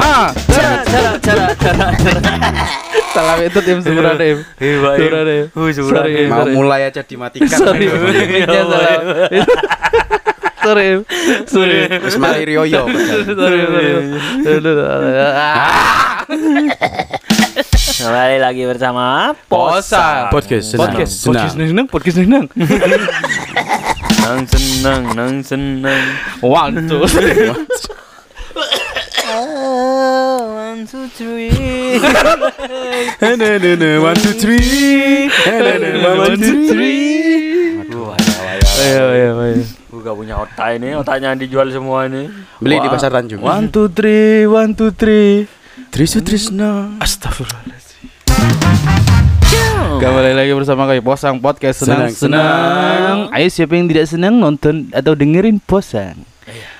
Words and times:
Ah, 0.00 0.32
cara 0.48 0.80
cara 0.84 1.12
cara 1.20 1.46
cara. 1.54 1.86
Salah 3.14 3.36
itu 3.42 3.60
tim. 3.60 3.78
Sumra 3.82 4.14
Im. 4.16 4.38
Wih, 5.52 5.72
Sumra 5.74 6.06
Sorry, 6.06 6.30
Mau 6.30 6.46
mulai 6.62 6.86
aja 6.88 7.02
dimatikan. 7.02 7.50
Sorry, 7.50 7.90
salah. 7.90 9.02
Sorry, 10.60 10.88
sorry. 11.50 11.78
Wis 12.06 12.16
mari 12.16 12.46
rioyo. 12.46 12.86
Sorry, 13.26 13.58
sorry. 13.66 13.90
Ah. 15.20 16.22
Kembali 18.00 18.36
lagi 18.38 18.62
bersama 18.64 19.34
Posa. 19.50 20.30
Podcast 20.30 20.72
senang. 20.72 20.80
Podcast, 20.86 21.12
Senang. 21.12 21.44
podcast 21.50 21.66
senang, 21.68 21.86
podcast 21.90 22.16
senang. 22.22 22.44
Nang 24.22 24.42
senang, 24.54 25.02
nang 25.18 25.34
senang. 25.42 26.02
One, 26.40 26.86
two, 26.86 27.02
three. 29.30 30.40
One, 30.40 30.86
two, 30.86 31.06
three. 31.14 31.50
One 34.00 34.16
two 34.18 34.34
three. 34.34 35.30
One 35.30 36.38
two 36.40 36.56
three. 36.66 37.80
Aduh, 37.80 38.10
ayo, 38.10 38.34
ayo, 38.42 38.64
Ayo, 38.80 39.04
ayo, 39.12 39.30
ayo. 39.44 39.64
Gue 39.90 40.00
gak 40.06 40.16
punya 40.16 40.34
otak 40.40 40.68
ini, 40.78 40.94
otaknya 40.96 41.34
dijual 41.36 41.68
semua 41.70 42.06
ini. 42.08 42.30
Beli 42.62 42.80
di 42.80 42.88
pasar 42.88 43.10
Tanjung. 43.12 43.42
One, 43.42 43.68
two, 43.68 43.90
three, 43.90 44.46
one, 44.48 44.72
two, 44.74 44.90
three. 44.94 45.46
Trisu 45.90 46.22
Trisno. 46.22 46.96
Astagfirullahaladzim. 47.02 48.08
Kembali 50.00 50.32
lagi 50.32 50.54
bersama 50.56 50.86
kami 50.88 51.02
Posang 51.02 51.36
Podcast 51.42 51.84
senang 51.84 52.08
senang. 52.14 53.28
Ayo 53.34 53.50
siapa 53.52 53.74
yang 53.76 53.90
tidak 53.90 54.06
senang 54.08 54.38
nonton 54.38 54.88
atau 54.94 55.12
dengerin 55.18 55.58
Posang. 55.60 56.16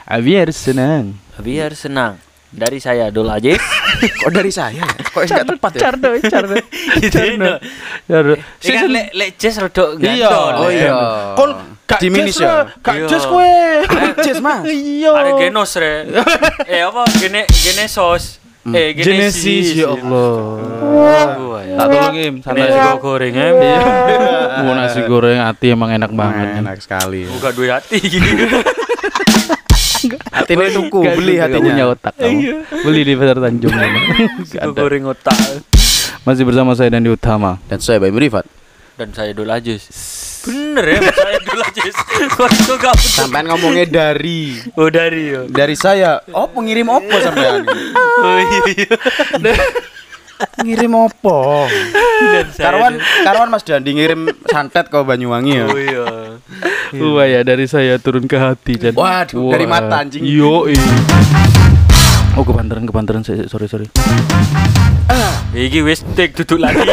Biar 0.08 0.48
senang. 0.54 1.18
Biar 1.42 1.74
senang. 1.76 2.16
Dari 2.50 2.82
saya 2.82 3.14
Dul 3.14 3.30
Aziz. 3.30 3.62
Kok 4.20 4.30
dari 4.34 4.50
saya? 4.50 4.82
ya? 4.82 4.86
Kok 4.86 5.22
enggak 5.22 5.46
tepat 5.46 5.72
ya? 5.72 5.80
Cardo, 5.86 6.08
cardo, 6.18 6.54
Cardo. 7.14 7.52
cardo. 8.10 8.34
Kan 8.58 8.90
lek 8.90 9.06
lek 9.14 9.30
jazz 9.38 9.56
rodok 9.56 10.02
Iya. 10.02 10.30
Oh 10.58 10.66
iya. 10.66 10.90
Kon 11.38 11.50
gak 11.86 12.02
Diminis 12.02 12.42
ya? 12.42 12.66
lah, 12.66 12.74
Gak 12.82 12.94
Iya. 12.96 13.06
jas 13.06 13.24
kowe. 13.26 13.54
Jes 14.18 14.38
mas. 14.42 14.66
Iya. 14.66 15.10
Ada 15.14 15.30
genos 15.38 15.70
re. 15.78 15.94
eh 16.74 16.82
apa? 16.82 17.02
Gene 17.14 17.46
genesos. 17.46 18.42
Eh 18.66 18.92
Genesis 18.92 19.72
ya 19.72 19.88
Allah. 19.94 20.34
Wah, 20.84 21.62
ya. 21.64 21.74
Tak 21.80 21.86
tolong 21.88 22.16
Im, 22.18 22.34
santai. 22.44 22.66
Nasi 22.66 22.92
goreng 22.98 23.34
em. 23.34 23.54
Wah, 23.56 24.74
nasi 24.76 25.00
goreng 25.06 25.38
hati 25.40 25.66
emang 25.70 25.90
enak 25.94 26.10
banget. 26.10 26.60
Enak 26.60 26.76
sekali. 26.82 27.24
Buka 27.24 27.54
duit 27.54 27.70
hati 27.70 27.96
gini. 28.02 28.26
Hatinya 30.30 30.66
tuku, 30.68 31.00
beli 31.14 31.36
hatinya. 31.36 31.62
punya 31.62 31.84
otak 31.88 32.14
kamu. 32.16 32.40
Beli 32.82 33.00
di 33.02 33.14
pasar 33.14 33.36
Tanjung. 33.38 33.74
Goreng 34.76 35.04
otak. 35.06 35.36
Masih 36.22 36.44
bersama 36.44 36.74
saya 36.74 36.90
dan 36.90 37.00
di 37.00 37.08
Utama. 37.08 37.56
Dan 37.66 37.78
saya 37.78 37.96
Bayi 37.96 38.12
Rifat. 38.12 38.44
Dan 38.94 39.10
saya 39.10 39.32
Dul 39.32 39.48
Aziz. 39.48 39.88
Bener 40.40 40.84
ya, 40.86 41.00
saya 41.08 41.38
Dul 41.40 41.60
Aziz. 41.60 41.96
Kok 42.28 42.48
kok 42.48 42.76
gak? 42.78 42.96
Sampean 42.96 43.48
ngomongnya 43.48 43.84
dari 43.84 44.60
Oh 44.74 44.88
dari 44.88 45.32
yo. 45.32 45.40
dari 45.48 45.72
saya. 45.72 46.20
Oh, 46.30 46.44
pengirim 46.46 46.88
opo 46.88 47.16
sampean? 47.16 47.64
Oh 48.20 48.36
iya 48.36 48.60
iya. 48.76 48.96
Ngirim 50.60 50.92
opo? 50.96 51.68
Dan 52.20 52.48
Karwan 52.52 52.94
Karwan 53.00 53.48
Mas 53.48 53.64
Dandi 53.64 53.96
ngirim 53.96 54.28
santet 54.48 54.88
ke 54.92 54.98
Banyuwangi 55.00 55.52
ya. 55.56 55.66
Oh 55.68 55.78
iya. 55.78 56.06
Wah 56.96 57.26
ya 57.28 57.40
dari 57.46 57.64
saya 57.70 57.96
turun 58.02 58.26
ke 58.26 58.36
hati 58.36 58.76
Jan. 58.76 58.98
Waduh, 58.98 59.52
dari 59.54 59.64
mata, 59.68 60.02
anjing. 60.04 60.24
Yo. 60.24 60.68
Oh 62.38 62.44
kepantaran 62.46 63.22
saya 63.26 63.46
sorry 63.50 63.66
sorry. 63.66 63.86
Iki 65.50 65.82
wis 65.82 66.06
take 66.14 66.36
duduk 66.38 66.62
lagi. 66.62 66.86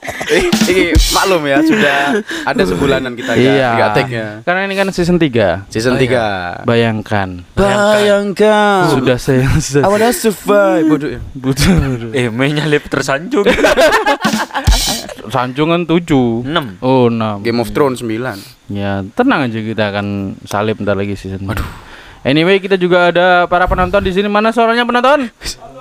Eh, 0.00 0.48
ini 0.72 0.96
maklum 1.12 1.44
ya 1.44 1.60
sudah 1.60 2.24
ada 2.48 2.62
sebulanan 2.64 3.12
kita 3.12 3.36
nggak 3.36 3.52
iya. 3.52 3.68
nggak 3.76 3.90
take 3.92 4.12
ya. 4.16 4.28
Karena 4.48 4.60
ini 4.64 4.74
kan 4.78 4.88
season 4.96 5.20
3 5.20 5.68
Season 5.68 6.00
3 6.00 6.64
Bayangkan 6.64 7.44
Bayangkan 7.52 8.88
Sudah 8.88 9.20
saya 9.20 9.44
I 9.84 9.88
wanna 9.88 10.08
survive 10.16 10.88
Bodoh 10.88 11.10
ya. 11.12 11.20
Butuh 11.36 11.68
butuh. 11.68 12.10
eh 12.16 12.32
mainnya 12.32 12.64
lip 12.64 12.88
tersanjung. 12.88 13.44
Sanjungan 15.34 15.84
7 15.84 16.48
6. 16.48 16.80
Oh 16.80 17.12
6 17.12 17.44
Game 17.44 17.60
of 17.60 17.68
Thrones 17.76 18.00
9 18.00 18.72
Ya 18.72 19.04
tenang 19.12 19.52
aja 19.52 19.58
kita 19.60 19.92
akan 19.92 20.40
salib 20.48 20.80
bentar 20.80 20.96
lagi 20.96 21.12
season 21.12 21.44
Aduh 21.44 21.66
Anyway 22.20 22.60
kita 22.60 22.76
juga 22.76 23.08
ada 23.08 23.48
para 23.48 23.64
penonton 23.64 24.04
di 24.04 24.12
sini 24.12 24.28
mana 24.28 24.52
suaranya 24.52 24.84
penonton? 24.84 25.28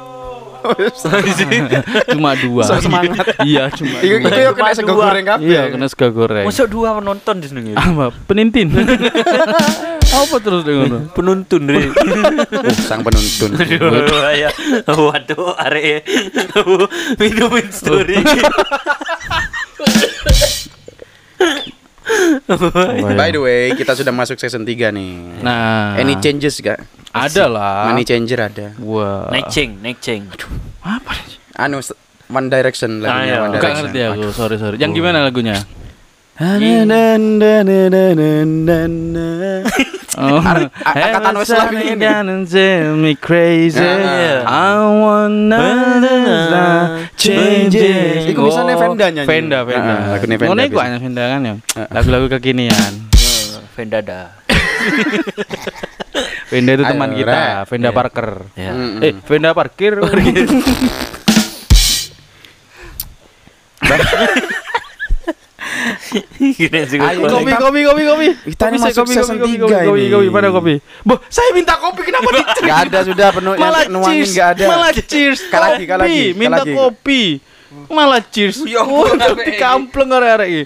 cuma 2.14 2.36
dua. 2.36 2.64
So 2.68 2.80
semangat. 2.80 3.26
iya 3.50 3.72
cuma. 3.72 3.98
Iku 4.00 4.16
iku 4.20 4.28
dua. 4.28 4.42
yo 4.44 4.52
kena 4.54 4.72
sego 4.76 4.92
Dua. 4.94 5.04
goreng 5.10 5.26
kabeh. 5.26 5.46
Iya 5.48 5.62
kena 5.72 5.86
sega 5.88 6.08
goreng. 6.10 6.46
Masuk 6.46 6.68
dua 6.68 6.90
penonton 6.96 7.36
di 7.40 7.48
sini. 7.48 7.72
Apa? 7.80 8.12
Penintin. 8.28 8.68
Apa 10.10 10.36
terus 10.42 10.66
dengan 10.66 11.08
Penuntun 11.14 11.70
re. 11.70 11.90
Oh, 11.90 12.74
sang 12.82 13.06
penuntun. 13.06 13.54
Aduh, 13.54 14.34
ya. 14.34 14.50
Waduh, 14.90 15.54
arek 15.56 16.02
minumin 17.22 17.70
story. 17.70 18.18
By 23.16 23.30
the 23.30 23.42
way, 23.42 23.62
kita 23.78 23.94
sudah 23.94 24.10
masuk 24.10 24.42
season 24.42 24.66
3 24.66 24.90
nih. 24.90 25.12
Nah, 25.46 25.94
Any 25.94 26.18
changes 26.18 26.58
gak? 26.58 26.82
Ada 27.14 27.44
lah. 27.50 27.90
Money 27.90 28.04
changer 28.06 28.40
ada. 28.40 28.68
Wah. 28.82 29.30
Naik 29.34 29.50
ceng, 29.50 29.82
naik 29.82 29.98
ceng. 30.02 30.30
Apa? 30.86 31.14
Anu 31.60 31.82
One 32.30 32.48
Direction 32.48 33.02
Ah, 33.02 33.26
lagunya 33.26 33.26
iya. 33.26 33.38
One 33.42 33.52
Gak 33.58 33.62
Direction. 33.62 33.78
ngerti 33.90 34.00
aku, 34.06 34.24
sorry 34.38 34.56
sorry. 34.62 34.78
Yang 34.78 34.92
gimana 35.02 35.26
lagunya? 35.26 35.58
Oh, 40.20 40.40
angkatan 40.40 41.34
wes 41.36 41.52
lah 41.52 41.68
ini. 41.72 42.00
me 42.96 43.12
crazy. 43.20 43.84
Iya. 43.84 44.48
I 44.48 44.80
wanna 44.80 45.60
changes. 47.20 48.24
Iku 48.32 48.40
misalnya 48.48 48.76
Venda 48.80 49.06
nyanyi. 49.12 49.28
Venda, 49.28 49.60
Venda. 49.68 49.94
Ah, 50.00 50.16
lagunya 50.16 50.36
Venda 50.40 50.50
Ngono 50.56 50.62
iku 50.64 50.78
Venda 50.80 51.24
kan 51.28 51.40
ya. 51.44 51.54
Ah. 51.76 51.88
Lagu-lagu 51.92 52.32
kekinian. 52.32 52.94
Vendada. 53.76 54.39
Venda 56.52 56.72
itu 56.74 56.84
Ayo, 56.84 56.92
teman 56.92 57.10
kita. 57.14 57.34
Venda 57.66 57.90
Iya. 57.90 57.96
Parker. 57.96 58.30
Ya. 58.56 58.72
Mm-mm. 58.74 59.04
Eh, 59.06 59.14
Venda 59.22 59.50
Parkir. 59.54 59.94
Ayo, 66.10 67.20
kopi, 67.24 67.52
kopi, 67.54 67.80
kopi, 67.86 68.04
kopi. 68.04 68.28
Kita 68.50 68.66
ini 68.68 68.78
Kopi, 68.78 68.86
masuk 68.88 69.04
kopi, 69.06 69.14
season 69.14 69.38
kopi, 69.38 69.56
kopi, 69.58 69.74
kopi, 69.86 70.02
ini. 70.02 70.10
kopi, 70.10 70.28
mana 70.30 70.48
kopi? 70.50 70.74
Boh, 71.06 71.18
saya 71.28 71.50
minta 71.54 71.78
kopi 71.78 72.02
kenapa 72.04 72.28
di 72.28 72.42
Gak 72.60 72.80
ada 72.90 73.00
sudah 73.06 73.28
penuh 73.32 73.54
malah 73.56 73.84
yang 73.86 73.94
nuangin 73.94 74.14
cheers, 74.18 74.32
gak 74.34 74.50
ada. 74.56 74.66
malah 74.68 74.92
cheers, 74.96 75.40
Kal 75.48 75.62
lagi, 75.64 75.84
kal 75.86 76.00
kopi, 76.00 76.10
lagi, 76.10 76.26
minta 76.34 76.64
kopi, 76.66 77.22
malah 77.88 78.22
cheers. 78.24 78.58
Ya 78.66 78.82
Oh, 78.82 79.06
ampun, 79.06 79.16
udah 79.20 79.30
dikampleng 79.46 80.10
arek-arek 80.12 80.48
iki. 80.50 80.64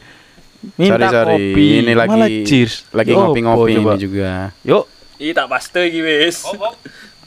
Minta 0.74 0.96
sorry, 0.96 1.08
sorry. 1.10 1.36
kopi, 1.52 1.68
Ini 1.82 1.94
lagi 1.94 2.10
malah 2.10 2.30
cheers. 2.44 2.74
lagi 2.90 3.12
ngopi-ngopi 3.12 3.72
ini 3.74 3.94
juga. 3.98 4.32
Yuk, 4.64 4.84
Ih 5.18 5.32
tak 5.32 5.48
paste 5.48 5.82
iki 5.84 6.00
wis. 6.00 6.44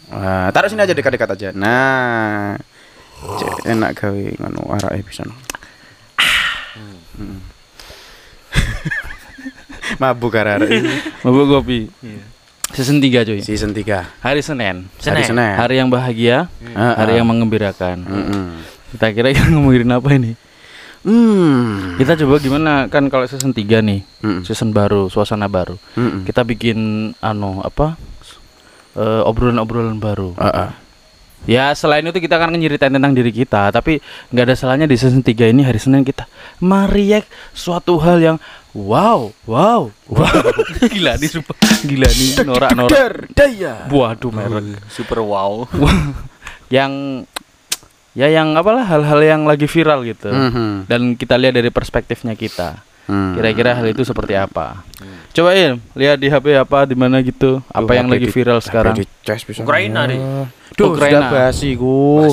Wah, 0.07 0.49
taruh 0.51 0.67
sini 0.67 0.81
aja 0.81 0.93
dekat-dekat 0.93 1.29
aja. 1.31 1.49
Nah. 1.53 2.57
Cek, 3.17 3.65
enak 3.67 3.93
gawe 3.95 4.25
ngono 4.39 4.61
arake 4.73 5.01
bisa. 5.03 5.25
Hmm. 7.17 7.41
Mabuk 10.01 10.35
arek 10.35 10.61
mabuk 11.25 11.47
kopi. 11.51 11.89
Season 12.67 12.99
3 12.99 13.22
cuy. 13.22 13.41
season 13.41 13.71
3. 13.71 14.21
Hari 14.21 14.43
Senin. 14.43 14.91
Hari 14.99 15.22
Senin. 15.22 15.55
Hari 15.55 15.75
yang 15.78 15.89
bahagia, 15.89 16.51
Ah, 16.75 16.99
hari 16.99 17.16
yang 17.16 17.25
mengembirakan. 17.25 18.03
Mm-mm. 18.03 18.59
Kita 18.93 19.07
kira 19.13 19.31
kita 19.31 19.49
ngomongin 19.55 19.87
apa 19.89 20.09
ini? 20.13 20.34
Hmm. 21.07 21.95
Kita 22.03 22.19
coba 22.19 22.43
gimana 22.43 22.73
kan 22.91 23.07
kalau 23.07 23.31
season 23.31 23.55
3 23.55 23.79
nih, 23.79 24.03
Mm-mm. 24.27 24.43
season 24.43 24.75
baru, 24.75 25.07
suasana 25.07 25.47
baru. 25.47 25.79
Mm-mm. 25.95 26.27
Kita 26.27 26.43
bikin 26.43 27.15
anu 27.23 27.63
apa? 27.63 27.95
eh, 28.97 29.23
obrolan-obrolan 29.29 30.01
baru. 30.01 30.33
Ah, 30.41 30.49
ah. 30.51 30.71
Ya 31.47 31.71
selain 31.79 32.03
itu 32.03 32.19
kita 32.19 32.43
akan 32.43 32.59
nyeritain 32.59 32.91
tentang 32.91 33.15
diri 33.15 33.31
kita 33.31 33.71
Tapi 33.71 34.03
nggak 34.35 34.45
ada 34.51 34.57
salahnya 34.59 34.91
di 34.91 34.99
season 34.99 35.23
3 35.23 35.55
ini 35.55 35.63
hari 35.63 35.79
Senin 35.79 36.03
kita 36.03 36.27
Meriak 36.59 37.23
suatu 37.55 38.03
hal 38.03 38.19
yang 38.19 38.37
Wow, 38.75 39.31
wow, 39.47 39.95
wow 40.11 40.43
Gila 40.91 41.15
nih 41.15 41.31
sumpah 41.31 41.55
Gila 41.87 42.09
nih 42.11 42.29
norak-norak. 42.43 43.31
Waduh 43.95 44.33
merek 44.35 44.83
Super 44.91 45.23
wow. 45.23 45.71
Yang 46.75 46.93
Ya 48.16 48.27
yang 48.27 48.57
apalah 48.57 48.83
hal-hal 48.83 49.21
yang 49.21 49.45
lagi 49.45 49.68
viral 49.68 50.01
gitu 50.03 50.33
Mhm. 50.33 50.89
Dan 50.89 51.15
kita 51.15 51.36
lihat 51.36 51.53
dari 51.53 51.68
perspektifnya 51.68 52.33
kita 52.33 52.80
Hmm. 53.07 53.39
Kira-kira 53.39 53.71
hal 53.71 53.86
itu 53.86 54.03
seperti 54.03 54.34
apa? 54.34 54.83
Coba 55.30 55.54
Im, 55.54 55.78
lihat 55.95 56.18
di 56.18 56.27
HP 56.27 56.59
apa 56.59 56.83
di 56.91 56.98
mana 56.98 57.22
gitu. 57.22 57.63
Apa 57.71 57.95
yang 57.95 58.10
lagi 58.10 58.27
viral 58.27 58.59
sekarang? 58.59 58.98
Ukraina 59.63 60.10
nih. 60.10 60.18
Duh, 60.74 60.91
Ukraina. 60.91 61.30
sudah 61.30 61.30
basi 61.30 61.78
ku. 61.78 62.27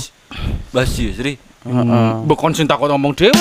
Basi 0.74 1.14
Sri. 1.14 1.38
Hmm. 1.64 2.26
Bukan 2.28 2.52
sing 2.52 2.66
takut 2.68 2.90
ngomong 2.90 3.14
dhewe 3.16 3.32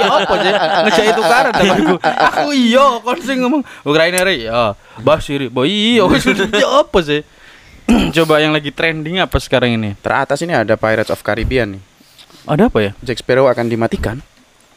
ya 0.00 0.08
apa 0.08 0.34
sih? 0.40 0.52
Ngejak 0.88 1.04
itu 1.12 1.22
karet 1.22 1.54
aku. 1.54 1.94
Aku 2.00 2.46
iya 2.50 2.86
kon 3.04 3.20
sing 3.22 3.38
ngomong 3.38 3.62
Ukraina 3.84 4.24
re 4.24 4.48
ya. 4.48 4.72
Basiri, 4.98 5.46
boy 5.46 5.68
iya 5.68 6.08
wis 6.08 6.24
ya 6.56 6.82
apa 6.82 6.98
sih? 7.04 7.20
Coba 8.16 8.38
yang 8.38 8.54
lagi 8.54 8.70
trending 8.70 9.18
apa 9.18 9.36
sekarang 9.42 9.74
ini? 9.74 9.98
Teratas 9.98 10.40
ini 10.42 10.54
ada 10.54 10.74
Pirates 10.78 11.10
of 11.10 11.20
Caribbean 11.22 11.78
nih. 11.78 11.82
Ada 12.46 12.70
apa 12.70 12.78
ya? 12.80 12.92
Jack 13.04 13.20
Sparrow 13.20 13.50
akan 13.50 13.66
dimatikan. 13.68 14.22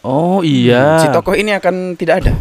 Oh 0.03 0.43
iya. 0.43 0.99
Si 0.99 1.07
tokoh 1.09 1.37
ini 1.37 1.55
akan 1.55 1.95
tidak 1.95 2.25
ada. 2.25 2.33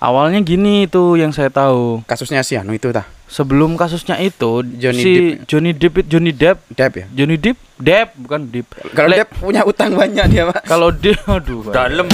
Awalnya 0.00 0.40
gini 0.40 0.88
itu 0.88 1.18
yang 1.18 1.28
saya 1.34 1.52
tahu. 1.52 2.00
Kasusnya 2.08 2.40
si 2.40 2.56
Anu 2.56 2.72
itu 2.72 2.88
tah. 2.88 3.04
Sebelum 3.30 3.76
kasusnya 3.76 4.16
itu 4.18 4.64
Johnny 4.80 5.02
si 5.02 5.12
Depp. 5.12 5.46
Johnny 5.46 5.70
Depp 5.76 5.94
Johnny 6.08 6.32
Depp 6.32 6.58
Depp 6.72 6.92
ya. 6.96 7.06
Johnny 7.12 7.36
Depp 7.36 7.58
Depp 7.76 8.08
bukan 8.16 8.40
Depp. 8.48 8.66
Kalau 8.96 9.12
Depp 9.12 9.30
punya 9.38 9.62
utang 9.68 9.92
banyak 9.92 10.24
dia, 10.32 10.48
Pak. 10.48 10.64
kalau 10.64 10.88
Depp 10.90 11.20
aduh. 11.36 11.68
Dalam. 11.70 12.08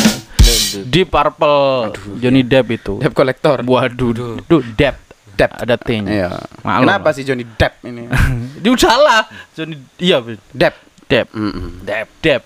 Deep 0.66 1.08
Purple 1.08 1.94
Johnny 2.20 2.42
Depp 2.42 2.66
itu. 2.74 2.98
Depp 2.98 3.14
kolektor. 3.14 3.62
Waduh, 3.62 4.40
itu 4.42 4.56
Depp. 4.74 5.05
Depp. 5.36 5.52
Ada 5.60 5.76
T-nya. 5.76 6.10
Iya. 6.10 6.28
Maklum 6.64 6.82
Kenapa 6.88 7.08
sih 7.12 7.22
Johnny 7.22 7.44
Depp 7.44 7.84
ini? 7.84 8.08
Dia 8.64 8.72
salah. 8.80 9.28
Johnny 9.52 9.76
iya. 10.00 10.18
Depp. 10.50 10.74
Depp. 11.06 11.26
Mm-mm. 11.36 11.84
Depp. 11.84 12.08
Depp. 12.24 12.42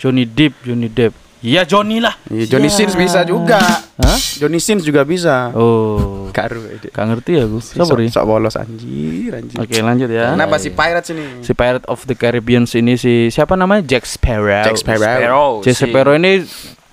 Johnny 0.00 0.24
Depp, 0.24 0.52
Johnny 0.64 0.88
Depp. 0.88 1.14
Iya 1.46 1.62
Johnny 1.62 2.00
lah. 2.02 2.16
Iya, 2.26 2.56
Johnny 2.56 2.72
Sins 2.72 2.96
bisa 2.98 3.22
juga. 3.22 3.60
Hah? 4.00 4.18
Johnny 4.40 4.58
Sins 4.58 4.82
juga 4.82 5.04
bisa. 5.06 5.52
Oh. 5.54 6.26
Karu 6.32 6.64
ide. 6.74 6.88
Gak 6.90 7.04
ngerti. 7.06 7.38
Si 7.62 7.76
Siapa 7.78 7.86
sok, 7.86 7.98
nih? 8.02 8.10
sok 8.10 8.24
bolos 8.26 8.56
anjir, 8.58 9.30
anjir. 9.36 9.56
Oke, 9.62 9.78
lanjut 9.78 10.08
ya. 10.10 10.32
Kenapa 10.34 10.56
si 10.58 10.74
Pirates 10.74 11.12
ini? 11.14 11.44
Si 11.46 11.52
Pirate 11.54 11.86
of 11.86 12.02
the 12.08 12.16
Caribbean 12.18 12.66
ini 12.66 12.98
si 12.98 13.28
siapa 13.30 13.54
namanya? 13.54 13.86
Jack 13.86 14.08
Sparrow. 14.08 14.64
Jack 14.66 14.80
Sparrow. 14.80 15.06
Sparrow. 15.06 15.50
Jack 15.62 15.76
si- 15.76 15.86
Sparrow 15.86 16.14
ini 16.18 16.32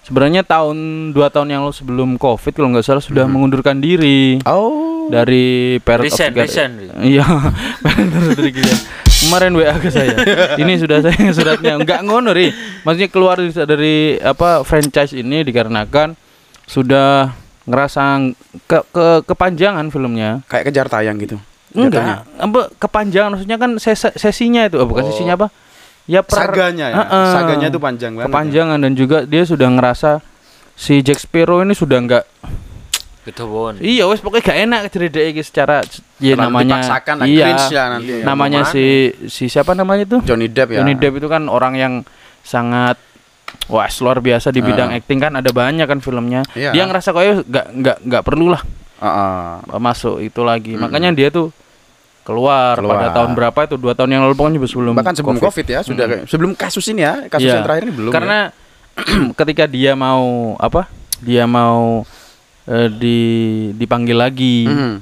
sebenarnya 0.04 0.44
tahun 0.44 0.78
dua 1.10 1.28
tahun 1.28 1.48
yang 1.50 1.62
lalu 1.64 1.74
sebelum 1.74 2.10
Covid 2.16 2.52
kalau 2.52 2.70
nggak 2.70 2.84
salah 2.84 3.00
sudah 3.00 3.26
mengundurkan 3.26 3.78
diri 3.78 4.38
Oh. 4.44 5.08
dari 5.08 5.80
Pirate 5.80 6.06
of 6.06 6.08
Resign, 6.10 6.32
resign. 6.34 6.72
Iya. 7.02 7.24
Kemarin 9.20 9.52
WA 9.54 9.76
ke 9.78 9.88
saya. 9.88 10.16
Ini 10.56 10.74
sudah 10.78 11.00
saya 11.00 11.16
suratnya. 11.32 11.76
Enggak 11.76 12.04
ngono, 12.04 12.32
Ri. 12.32 12.52
Maksudnya 12.84 13.10
keluar 13.10 13.36
dari, 13.38 13.52
dari 13.56 13.96
apa 14.18 14.62
franchise 14.62 15.12
ini 15.14 15.42
dikarenakan 15.42 16.16
sudah 16.66 17.32
ngerasa 17.64 18.20
ke, 18.64 18.80
ke 18.86 19.08
kepanjangan 19.24 19.88
filmnya. 19.88 20.44
Kayak 20.46 20.66
kejar 20.68 20.88
tayang 20.90 21.16
gitu. 21.18 21.40
Enggak, 21.74 22.28
apa 22.30 22.70
kepanjangan 22.78 23.34
maksudnya 23.34 23.58
kan 23.58 23.72
ses- 23.78 24.14
sesinya 24.14 24.62
itu, 24.62 24.78
oh, 24.78 24.86
bukan 24.86 25.04
Oh. 25.04 25.10
sesinya 25.10 25.34
apa? 25.36 25.48
Ya 26.04 26.20
per 26.20 26.36
Saganya 26.52 26.88
ya. 26.92 26.96
Heeh. 27.00 27.28
Saganya 27.32 27.68
tuh 27.72 27.80
panjang 27.80 28.12
banget. 28.14 28.28
ya. 28.28 28.32
kepanjangan 28.32 28.80
dan 28.84 28.92
juga 28.94 29.18
dia 29.24 29.44
sudah 29.48 29.72
ngerasa 29.72 30.20
si 30.76 31.00
Jack 31.00 31.22
Sparrow 31.22 31.64
ini 31.64 31.72
sudah 31.72 31.98
enggak 31.98 32.26
Ketawon. 33.24 33.80
Iya, 33.80 34.04
wes 34.12 34.20
pokoknya 34.20 34.44
gak 34.44 34.60
enak 34.68 34.80
ceritanya 34.92 35.28
iki 35.32 35.44
secara 35.48 35.80
ya 36.20 36.36
Terlalu 36.36 36.44
namanya 36.44 36.76
dipaksakan 36.76 37.16
lah, 37.16 37.26
iya, 37.26 37.46
lah 37.56 37.88
nanti. 37.96 38.12
Iya. 38.12 38.24
namanya 38.28 38.60
si 38.68 38.84
si 39.32 39.48
siapa 39.48 39.72
namanya 39.72 40.04
itu? 40.04 40.18
Johnny 40.28 40.52
Depp 40.52 40.76
ya. 40.76 40.84
Johnny 40.84 41.00
Depp 41.00 41.24
itu 41.24 41.32
kan 41.32 41.48
orang 41.48 41.80
yang 41.80 41.94
sangat 42.44 43.00
wah 43.72 43.88
luar 43.88 44.20
biasa 44.20 44.52
di 44.52 44.60
bidang 44.60 44.92
Ah. 44.92 45.00
acting 45.00 45.24
kan 45.24 45.40
ada 45.40 45.48
banyak 45.56 45.88
kan 45.88 46.04
filmnya. 46.04 46.44
Iya. 46.52 46.76
Dia 46.76 46.84
ngerasa 46.84 47.16
kayak 47.16 47.48
nggak 47.48 47.66
nggak 47.80 47.98
nggak 48.12 48.24
perlu 48.28 48.52
lah 48.52 48.60
Heeh. 49.00 49.80
masuk 49.80 50.20
itu 50.20 50.44
lagi. 50.44 50.76
Mm. 50.76 50.84
Makanya 50.84 51.10
dia 51.16 51.32
tuh 51.32 51.56
keluar, 52.24 52.76
Keluar. 52.76 52.96
pada 52.96 53.08
tahun 53.14 53.32
berapa 53.34 53.60
itu 53.64 53.76
dua 53.76 53.94
tahun 53.94 54.10
yang 54.10 54.22
lalu 54.24 54.34
pokoknya 54.34 54.60
sebelum 54.64 54.94
Bahkan 54.94 55.14
sebelum 55.14 55.38
COVID, 55.38 55.66
ya, 55.66 55.80
sudah 55.80 56.06
kayak- 56.06 56.26
sebelum 56.26 56.52
kasus 56.54 56.86
ini 56.88 57.02
ya, 57.02 57.14
kasus 57.28 57.46
Iya. 57.46 57.54
yang 57.54 57.64
terakhir 57.64 57.84
ini 57.84 57.94
belum. 57.94 58.10
ya. 58.10 58.16
Karena 58.16 58.40
ketika 59.40 59.64
dia 59.66 59.92
mau 59.94 60.24
apa? 60.58 60.88
Dia 61.20 61.44
mau 61.44 62.04
eh, 62.64 62.88
di 62.90 63.20
dipanggil 63.74 64.16
lagi. 64.16 64.64
Mhm. 64.64 64.96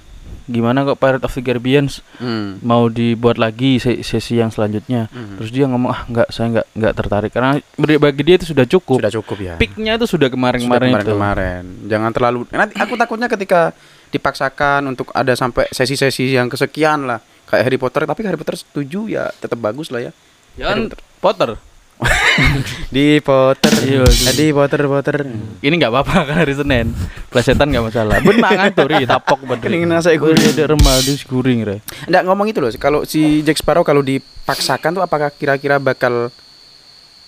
Gimana 0.43 0.83
kok 0.83 0.97
Pirate 0.97 1.21
of 1.21 1.31
the 1.31 1.39
Caribbean 1.39 1.87
Hmm. 2.17 2.59
mau 2.59 2.87
dibuat 2.87 3.37
lagi 3.37 3.77
se- 3.77 4.01
sesi 4.01 4.35
yang 4.35 4.49
selanjutnya. 4.49 5.07
Mhm. 5.07 5.37
Terus 5.37 5.49
dia 5.49 5.65
ngomong 5.65 5.87
ah 5.87 6.01
nggak 6.03 6.27
saya 6.27 6.47
nggak 6.51 6.67
nggak 6.73 6.93
tertarik 6.93 7.31
karena 7.31 7.61
bagi 7.77 8.21
dia 8.21 8.35
itu 8.35 8.49
sudah 8.49 8.65
cukup. 8.65 8.99
Sudah 8.99 9.13
cukup 9.13 9.37
ya. 9.39 9.53
Peaknya 9.55 9.95
itu 9.95 10.03
sudah 10.03 10.27
Sudah 10.27 10.29
kemarin-kemarin 10.29 10.81
itu. 10.81 10.91
kemarin-kemarin. 10.91 11.63
Jangan 11.85 12.11
terlalu 12.11 12.37
nanti 12.49 12.73
aku 12.75 12.93
takutnya 12.95 13.27
ketika 13.27 13.71
dipaksakan 14.11 14.91
untuk 14.91 15.09
ada 15.15 15.31
sampai 15.33 15.71
sesi-sesi 15.71 16.35
yang 16.35 16.51
kesekian 16.51 17.07
lah 17.07 17.23
kayak 17.47 17.63
Harry 17.67 17.79
Potter 17.79 18.03
tapi 18.03 18.23
Harry 18.23 18.39
Potter 18.39 18.55
setuju 18.55 19.07
ya 19.07 19.31
tetap 19.39 19.59
bagus 19.59 19.91
lah 19.91 20.03
ya. 20.03 20.11
Ya 20.59 20.75
kan 20.75 20.91
Potter. 21.23 21.55
Di 22.95 23.21
Potter. 23.21 23.69
Iya, 23.85 24.01
Eh, 24.09 24.33
di 24.33 24.49
Potter 24.49 24.81
Potter. 24.89 25.21
Ini 25.61 25.73
nggak 25.77 25.91
apa-apa 25.93 26.15
kan 26.33 26.35
hari 26.41 26.57
Senin. 26.57 26.97
Plesetan 27.29 27.69
nggak 27.69 27.93
masalah. 27.93 28.17
Ben 28.25 28.41
mangan 28.41 28.73
tuh 28.73 28.89
ri 28.89 29.05
tapok 29.11 29.45
bener. 29.45 29.61
Kening 29.61 29.85
nasi 29.85 30.17
guring. 30.17 30.41
ada 30.41 30.65
remah 30.73 30.97
di 30.97 31.13
guring 31.21 31.59
re. 31.61 31.77
Enggak 32.09 32.23
ngomong 32.25 32.47
itu 32.49 32.57
loh. 32.57 32.73
Kalau 32.81 33.05
si 33.05 33.45
Jack 33.45 33.61
Sparrow 33.61 33.85
kalau 33.85 34.01
dipaksakan 34.01 34.97
tuh 34.97 35.03
apakah 35.05 35.29
kira-kira 35.29 35.77
bakal 35.77 36.33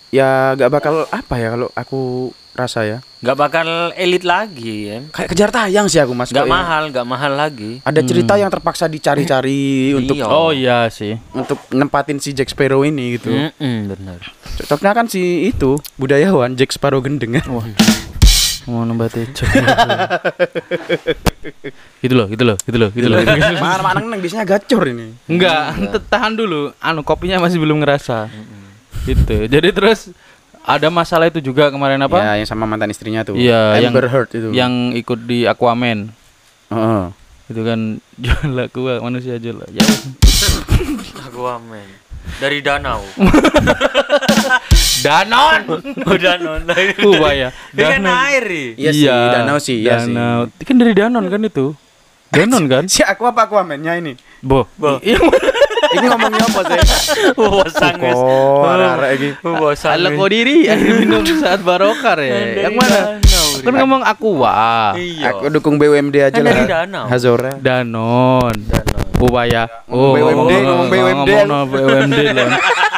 ya 0.09 0.53
nggak 0.57 0.69
bakal 0.74 1.06
apa 1.09 1.36
ya 1.38 1.47
kalau 1.53 1.68
aku 1.74 2.01
rasa 2.53 2.85
ya. 2.85 2.97
Nggak 3.25 3.38
bakal 3.38 3.67
elit 3.97 4.21
lagi 4.21 4.89
ya. 4.89 4.97
Kayak 5.09 5.29
kejar 5.33 5.50
tayang 5.50 5.89
sih 5.89 5.97
aku 5.97 6.13
Mas. 6.13 6.29
Nggak 6.29 6.47
ya. 6.47 6.53
mahal, 6.53 6.83
nggak 6.94 7.07
mahal 7.07 7.33
lagi. 7.33 7.81
Ada 7.81 8.01
cerita 8.05 8.38
yang 8.38 8.53
terpaksa 8.53 8.85
dicari-cari 8.85 9.94
untuk 9.97 10.15
Iya. 10.17 10.25
Oh 10.29 10.53
iya 10.53 10.85
sih. 10.94 11.17
untuk 11.33 11.57
nempatin 11.73 12.21
si 12.21 12.31
Jack 12.38 12.53
Sparrow 12.53 12.85
ini 12.85 13.17
gitu. 13.17 13.33
Mm-mm, 13.33 13.77
bener. 13.89 14.19
Cocoknya 14.61 14.91
kan 14.94 15.05
si 15.09 15.50
itu 15.50 15.81
budayawan 15.97 16.53
Jack 16.53 16.71
Sparrow 16.71 17.01
gendeng 17.01 17.41
ya. 17.41 17.44
Wah. 17.50 17.65
Mau 18.63 18.88
nambah 18.88 19.11
tejo. 19.11 19.44
gitu 22.00 22.13
loh, 22.15 22.27
gitu 22.31 22.44
loh, 22.47 22.55
gitu 22.63 22.77
loh, 22.79 22.89
gitu 22.95 23.07
loh. 23.11 23.19
Mana 23.59 23.83
mana 23.83 24.00
neng 24.00 24.23
biasanya 24.23 24.47
gacor 24.47 24.88
ini. 24.88 25.11
Enggak, 25.27 25.75
ente 25.83 26.00
tahan 26.00 26.31
dulu. 26.31 26.71
Anu 26.79 27.03
kopinya 27.03 27.44
masih 27.44 27.59
belum 27.59 27.83
ngerasa. 27.83 28.31
Gitu. 29.03 29.51
Jadi 29.51 29.67
terus 29.75 30.15
ada 30.63 30.88
masalah 30.88 31.27
itu 31.27 31.44
juga 31.44 31.68
kemarin 31.68 32.00
apa? 32.00 32.24
Ya, 32.24 32.33
yang 32.39 32.48
sama 32.48 32.63
mantan 32.63 32.88
istrinya 32.88 33.27
tuh. 33.27 33.36
Iya, 33.36 33.83
yang 33.83 33.92
Amber 33.92 34.07
Heard 34.07 34.31
itu. 34.31 34.50
yang 34.56 34.95
ikut 34.95 35.19
di 35.27 35.44
Aquaman. 35.44 36.15
Heeh. 36.71 37.04
Itu 37.51 37.62
kan 37.68 38.00
jual 38.24 38.56
aku 38.63 39.04
manusia 39.04 39.36
jual. 39.38 39.60
Ya. 39.70 39.84
Aku 41.34 41.43
amen. 41.50 41.88
Dari 42.39 42.63
danau. 42.63 43.03
Danon. 45.05 45.62
oh, 46.08 46.15
danau. 46.15 46.55
Dari 46.63 46.96
Ubaya. 47.03 47.51
Dengan 47.75 48.08
Danon. 48.08 48.15
air 48.32 48.43
nih. 48.48 48.67
Iya 48.79 48.91
sih, 48.96 49.08
danau 49.10 49.58
sih, 49.60 49.77
iya 49.84 50.00
sih. 50.00 50.15
danau. 50.15 50.48
Kan 50.63 50.75
dari 50.79 50.93
Danon 50.96 51.25
kan 51.27 51.41
itu. 51.43 51.75
Danon 52.32 52.63
kan? 52.72 52.84
Si 52.88 53.03
aku 53.03 53.27
apa 53.27 53.46
aku 53.51 53.60
amennya 53.60 54.00
ini? 54.00 54.15
Bo. 54.39 54.65
Bo. 54.79 55.03
Ini 55.93 56.05
ngomongnya 56.09 56.45
apa 56.50 56.62
sih? 56.65 56.79
Bosan 57.39 57.93
guys. 58.01 58.19
Kok 58.19 58.69
arek 58.69 59.12
iki. 59.17 59.29
Bosan. 59.45 59.91
Ala 59.95 60.09
kau 60.17 60.27
diri 60.27 60.67
minum 61.01 61.21
saat 61.38 61.62
barokar 61.62 62.17
ya. 62.19 62.67
Yang 62.69 62.73
mana? 62.77 63.00
Kan 63.62 63.73
ngomong 63.77 64.01
aqua. 64.01 64.97
Iya. 64.97 65.38
Aku 65.38 65.53
dukung 65.53 65.77
BUMD 65.77 66.15
aja 66.33 66.39
lah. 66.41 67.07
Hazora. 67.07 67.55
Danon. 67.62 68.53
Danau. 68.53 69.03
Ubaya. 69.23 69.63
Ngomong 69.88 70.13
BUMD, 70.19 70.51
ngomong 70.67 70.88
BUMD. 70.91 71.29
Ngomong 71.47 71.67
BUMD 71.71 72.19
loh. 72.35 72.47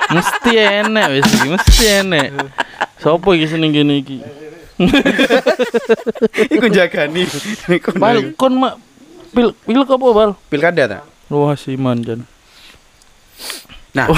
Mesti 0.05 0.53
enek 0.57 1.05
wis 1.17 1.25
iki, 1.29 1.47
mesti 1.49 1.85
enek. 2.01 2.27
Sopo 3.01 3.33
iki 3.33 3.45
seneng 3.49 3.73
gini 3.73 4.01
iki? 4.01 4.17
Iku 6.55 6.67
jagani. 6.69 7.25
Iku 7.69 7.95
Bal 7.97 8.33
kon 8.37 8.57
mak 8.59 8.77
pil 9.33 9.53
pil 9.65 9.81
apa 9.85 10.07
bal? 10.13 10.31
pilkada 10.49 10.83
ta? 10.85 10.99
Wah 11.31 11.57
si 11.57 11.77
manjan. 11.77 12.25
Nah, 13.95 14.07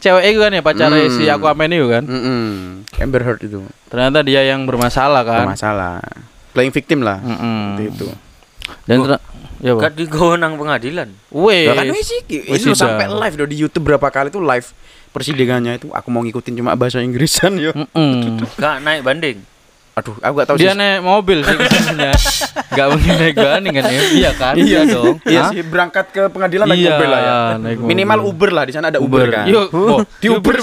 Cewek 0.00 0.24
itu 0.32 0.38
kan 0.40 0.52
ya 0.52 0.62
pacarnya 0.64 1.08
Hmm. 1.08 1.12
si 1.12 1.24
Aquaman 1.28 1.72
itu 1.72 1.88
kan. 1.88 2.04
mm 2.04 2.84
Amber 3.00 3.20
Heard 3.24 3.40
itu. 3.44 3.64
Ternyata 3.88 4.20
dia 4.20 4.44
yang 4.44 4.64
bermasalah 4.64 5.24
kan. 5.24 5.44
Masalah. 5.48 6.00
Playing 6.52 6.72
victim 6.72 7.00
lah. 7.00 7.20
Mm-mm. 7.20 7.76
Seperti 7.76 7.84
itu. 7.88 8.06
Dan 8.84 8.96
ternyata 9.04 9.18
ya 9.60 9.72
Kan 9.76 9.92
Bang. 9.92 9.96
di 9.96 10.04
nang 10.36 10.52
pengadilan. 10.56 11.08
Weh. 11.32 11.68
Kan 11.68 11.88
wis 11.92 12.12
iki. 12.16 12.48
Sidang. 12.56 12.76
sampai 12.76 13.06
live 13.08 13.34
do 13.36 13.44
di 13.44 13.56
YouTube 13.56 13.88
berapa 13.88 14.08
kali 14.08 14.28
tuh 14.28 14.40
live 14.40 14.68
persidangannya 15.10 15.80
itu 15.80 15.88
aku 15.90 16.08
mau 16.08 16.22
ngikutin 16.22 16.54
cuma 16.60 16.76
bahasa 16.76 17.00
Inggrisan 17.00 17.56
yo. 17.56 17.72
Mm-mm. 17.72 18.40
Gak 18.56 18.84
naik 18.84 19.00
banding. 19.04 19.40
Aduh, 20.00 20.16
aku 20.18 20.32
gak 20.34 20.48
tahu 20.48 20.56
Dia 20.56 20.72
sih. 20.72 20.78
naik 20.80 21.00
mobil 21.02 21.38
sih 21.40 21.54
kesannya. 21.54 22.12
Gak 22.70 22.86
mungkin 22.88 23.12
naik 23.14 23.34
gandeng 23.34 23.74
kan 23.74 23.84
ya? 23.84 24.00
Iya 24.10 24.30
kan? 24.32 24.54
Iya 24.56 24.80
dong. 24.86 25.14
Iya 25.22 25.40
sih, 25.46 25.60
berangkat 25.62 26.06
ke 26.08 26.22
pengadilan 26.26 26.64
naik 26.64 26.80
Iya, 26.80 26.90
mobil 26.90 27.08
lah 27.08 27.20
ya. 27.20 27.36
naik 27.58 27.76
mobil. 27.76 27.88
Minimal 27.90 28.18
Uber 28.24 28.50
lah, 28.50 28.64
di 28.64 28.72
sana 28.72 28.88
ada 28.88 28.96
Uber, 28.98 29.28
kan. 29.28 29.44
Yuk, 29.44 29.68
oh, 29.70 30.00
di 30.16 30.28
Uber. 30.28 30.56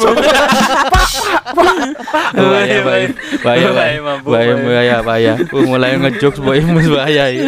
bahaya, 2.34 2.80
bahaya, 2.82 3.08
bahaya, 3.40 3.68
bahaya, 3.70 4.00
mabuk, 4.00 4.30
bahaya, 4.30 4.54
bahaya, 4.58 4.96
bahaya. 5.02 5.34
Uh, 5.48 5.64
mulai 5.66 5.96
ngejokes 5.98 6.40
boy, 6.40 6.58
mus 6.74 6.88
bahaya 6.88 7.30
ya. 7.30 7.46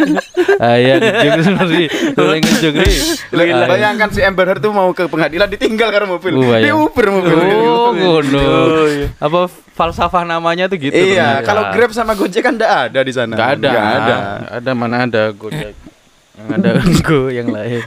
Bahaya, 0.56 0.92
ngejokes 0.96 1.44
sendiri, 1.44 1.86
mulai 2.14 2.38
ngejokes 2.38 2.78
nih. 2.78 2.98
Lah, 3.32 3.66
Bayangkan 3.66 4.08
si 4.10 4.20
Amber 4.20 4.46
Heard 4.46 4.60
tuh 4.60 4.70
mau 4.70 4.90
ke 4.92 5.06
pengadilan 5.06 5.48
ditinggal 5.48 5.88
karena 5.90 6.06
mobil. 6.08 6.32
Bahaya. 6.36 6.62
di 6.62 6.70
Uber 6.70 7.06
mobil. 7.08 7.34
Oh, 7.34 7.90
ngono. 7.92 8.46
Apa 9.18 9.40
falsafah 9.72 10.28
namanya 10.28 10.68
tuh 10.68 10.76
gitu? 10.76 10.92
Iya, 10.92 11.40
kalau 11.40 11.72
Grab 11.80 11.96
sama 11.96 12.12
Gojek 12.12 12.44
kan 12.44 12.60
enggak 12.60 12.92
ada 12.92 13.00
di 13.00 13.08
sana. 13.08 13.32
Nggak 13.32 13.50
ada. 13.56 13.70
Nggak 13.72 13.88
ada. 13.88 14.16
Ada 14.60 14.70
mana 14.76 14.96
ada 15.08 15.22
Gojek. 15.32 15.72
Yang 16.36 16.48
ada 16.56 16.70
Go 17.04 17.28
yang 17.28 17.48
lain. 17.52 17.80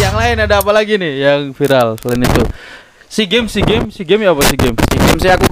yang 0.00 0.14
lain 0.16 0.36
ada 0.40 0.60
apa 0.60 0.72
lagi 0.72 0.96
nih 0.96 1.20
yang 1.20 1.40
viral 1.52 2.00
selain 2.00 2.24
itu? 2.24 2.44
Si 3.10 3.28
game, 3.28 3.44
si 3.48 3.60
game, 3.60 3.92
si 3.92 4.04
game 4.08 4.24
ya 4.24 4.32
apa 4.32 4.40
si 4.44 4.56
game? 4.56 4.76
Si 4.76 4.96
game 4.96 5.18
sih 5.20 5.28
aku 5.28 5.44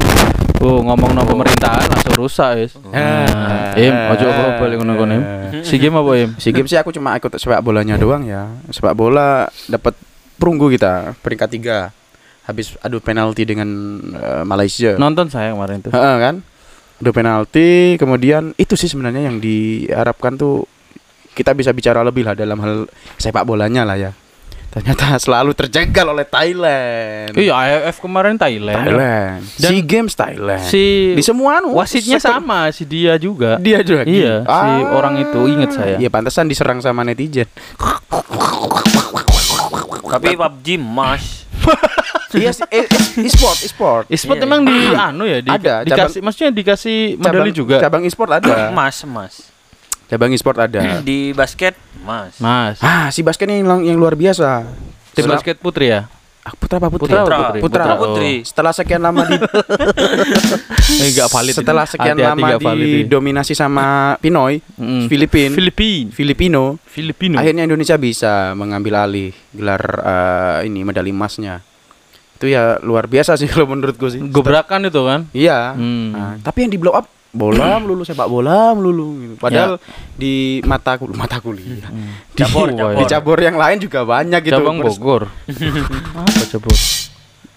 Oh, 0.59 0.83
ngomong 0.83 1.15
no 1.15 1.23
pemerintahan 1.23 1.87
langsung 1.87 2.19
rusak, 2.19 2.59
Is. 2.59 2.75
Nah, 2.91 3.79
Im, 3.79 3.95
ojo 4.11 4.27
apa 4.27 4.59
balik 4.59 4.83
ngono 4.83 4.99
kono, 4.99 5.13
Im. 5.15 5.25
Si 5.63 5.79
game 5.79 5.95
apa, 5.95 6.11
Im? 6.19 6.31
Si 6.35 6.51
game 6.51 6.67
sih 6.67 6.75
aku 6.75 6.91
cuma 6.91 7.15
ikut 7.15 7.31
sepak 7.39 7.63
bolanya 7.63 7.95
doang 7.95 8.27
ya. 8.27 8.51
Sepak 8.75 8.97
bola 8.99 9.47
dapat 9.71 9.95
perunggu 10.35 10.67
kita 10.67 11.15
peringkat 11.23 11.49
tiga. 11.53 11.79
Habis 12.49 12.81
adu 12.81 12.97
penalti 12.99 13.45
dengan 13.45 13.69
eh, 14.09 14.43
Malaysia. 14.43 14.97
Nonton 14.97 15.29
saya 15.29 15.53
kemarin 15.53 15.85
tuh. 15.85 15.93
Heeh, 15.93 16.17
kan? 16.17 16.41
Adu 16.99 17.11
penalti, 17.13 17.95
kemudian 17.95 18.57
itu 18.57 18.73
sih 18.73 18.89
sebenarnya 18.89 19.29
yang 19.29 19.37
diharapkan 19.37 20.35
tuh 20.35 20.65
kita 21.31 21.53
bisa 21.53 21.71
bicara 21.71 22.01
lebih 22.01 22.25
lah 22.25 22.35
dalam 22.35 22.59
hal 22.59 22.89
sepak 23.15 23.45
bolanya 23.45 23.85
lah 23.85 23.95
ya. 23.95 24.11
Ternyata 24.69 25.15
selalu 25.25 25.53
terjegal 25.53 26.11
oleh 26.11 26.25
Thailand. 26.25 27.37
Iya, 27.37 27.53
AFF 27.53 28.01
kemarin 28.01 28.41
Thailand. 28.41 28.81
Thailand. 28.81 29.41
Dan 29.55 29.71
si 29.71 29.77
Games 29.85 30.13
Thailand. 30.13 30.65
Si 30.65 31.13
di 31.15 31.23
semua 31.23 31.61
anu, 31.61 31.77
wasitnya 31.77 32.17
sektor- 32.17 32.41
sama, 32.41 32.73
si 32.73 32.89
dia 32.89 33.15
juga. 33.21 33.61
Dia 33.61 33.85
juga. 33.85 34.09
Iya, 34.09 34.43
si 34.43 34.69
orang 34.89 35.21
itu 35.21 35.41
inget 35.47 35.71
saya. 35.71 35.97
Iya, 36.01 36.09
pantesan 36.09 36.49
diserang 36.49 36.81
sama 36.81 37.05
netizen. 37.05 37.47
Tapi 40.09 40.33
PUBG 40.33 40.81
Mas. 40.81 41.45
iya, 42.35 42.51
sih, 42.51 42.67
eh, 42.69 42.85
e-sport, 43.21 43.59
e-sport. 43.63 44.05
E-sport 44.07 44.37
Iya. 44.37 44.45
emang 44.45 44.61
di 44.63 44.77
anu 44.91 45.25
ya, 45.25 45.39
di, 45.39 45.49
Ada, 45.49 45.75
dikasih 45.83 46.21
maksudnya 46.21 46.51
dikasih 46.51 46.99
medali 47.17 47.49
Cabang- 47.49 47.55
juga. 47.55 47.77
Cabang 47.79 48.03
e-sport 48.05 48.31
ada. 48.35 48.69
Mas, 48.71 49.01
Mas. 49.03 49.35
cabang 50.07 50.29
e-sport 50.31 50.59
ada. 50.59 50.81
Di 51.05 51.33
basket 51.33 51.77
Mas. 52.01 52.37
Mas. 52.39 52.77
ah, 52.79 53.09
si 53.09 53.21
basket 53.21 53.45
ini 53.47 53.61
yang, 53.61 53.81
yang 53.83 53.95
luar 53.95 54.13
biasa. 54.13 54.65
Tim 55.13 55.25
basket 55.27 55.57
putri 55.57 55.89
ya? 55.89 56.09
Ah, 56.41 56.55
putra 56.55 56.77
apa 56.77 56.89
putri? 56.89 57.13
Putra 57.13 57.21
putri? 57.21 57.61
Putra. 57.61 57.83
Putra 57.85 57.95
putri. 57.99 58.33
Setelah 58.41 58.73
sekian 58.73 59.01
lama 59.01 59.21
di 59.23 59.37
enggak 61.05 61.29
valid. 61.29 61.55
setelah 61.55 61.85
sekian 61.85 62.17
lama 62.17 62.41
nggak 62.41 62.63
valid 62.63 62.87
ini. 62.87 62.97
didominasi 63.05 63.53
sama 63.53 64.17
Pinoy, 64.17 64.65
Mm. 64.75 65.11
Filipin, 65.11 65.51
Filipin. 65.53 66.05
Filipino, 66.09 66.79
Filipino. 66.87 67.37
akhirnya 67.37 67.67
Indonesia 67.67 67.97
bisa 67.97 68.55
mengambil 68.55 69.03
alih 69.03 69.37
gelar 69.51 69.83
eh, 70.01 70.59
ini 70.65 70.81
medali 70.83 71.11
emasnya. 71.11 71.61
Itu 72.39 72.47
ya 72.47 72.79
luar 72.81 73.05
biasa 73.05 73.35
sih 73.35 73.45
kalau 73.53 73.67
menurutku 73.67 74.07
sih. 74.07 74.23
Gebrakan 74.23 74.87
itu 74.87 75.03
kan? 75.03 75.27
Iya. 75.31 75.75
Hmm. 75.75 76.09
Nah, 76.15 76.33
tapi 76.39 76.63
yang 76.63 76.71
di 76.71 76.79
blow 76.79 76.95
up 76.95 77.05
bola 77.29 77.77
melulu 77.77 78.03
sepak 78.03 78.25
bola 78.25 78.73
melulu 78.73 79.21
gitu. 79.21 79.35
Padahal 79.37 79.77
di 80.15 80.65
mata 80.65 80.97
kul 80.97 81.13
mata 81.13 81.37
kuliah. 81.39 81.91
Di, 82.33 82.41
Cabur, 82.41 82.73
Wah, 82.73 82.97
di 82.97 83.05
ya. 83.05 83.09
cabur 83.15 83.37
yang 83.37 83.55
lain 83.55 83.77
juga 83.77 84.01
banyak 84.03 84.41
gitu. 84.41 84.57
Cabang 84.57 84.81
Bogor. 84.81 85.29
Apa 86.17 86.43
cabur? 86.49 86.73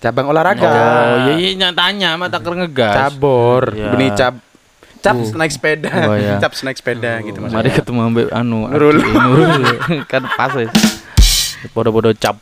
Cabang 0.02 0.28
olahraga. 0.28 0.66
Oh, 0.66 1.18
iya 1.24 1.34
iya 1.38 1.50
nyatanya 1.56 2.18
mata 2.18 2.42
ker 2.42 2.52
ngegas. 2.52 2.96
Cabur. 3.00 3.64
Ya. 3.72 3.94
Benih 3.94 4.10
cap 4.12 4.36
cap 5.00 5.16
Uh. 5.16 5.34
naik 5.34 5.50
sepeda. 5.50 5.90
Oh, 6.04 6.18
iya. 6.18 6.36
cap 6.44 6.52
naik 6.58 6.78
sepeda 6.78 7.12
gitu 7.22 7.38
Mari 7.40 7.54
maksudnya. 7.54 7.74
ketemu 7.80 8.00
ambek 8.04 8.26
anu 8.34 8.68
Nurul. 8.68 8.98
Nurul. 9.00 9.64
kan 10.04 10.26
pas 10.28 10.52
ya. 10.52 10.68
Bodo-bodo 11.72 12.12
cap. 12.12 12.36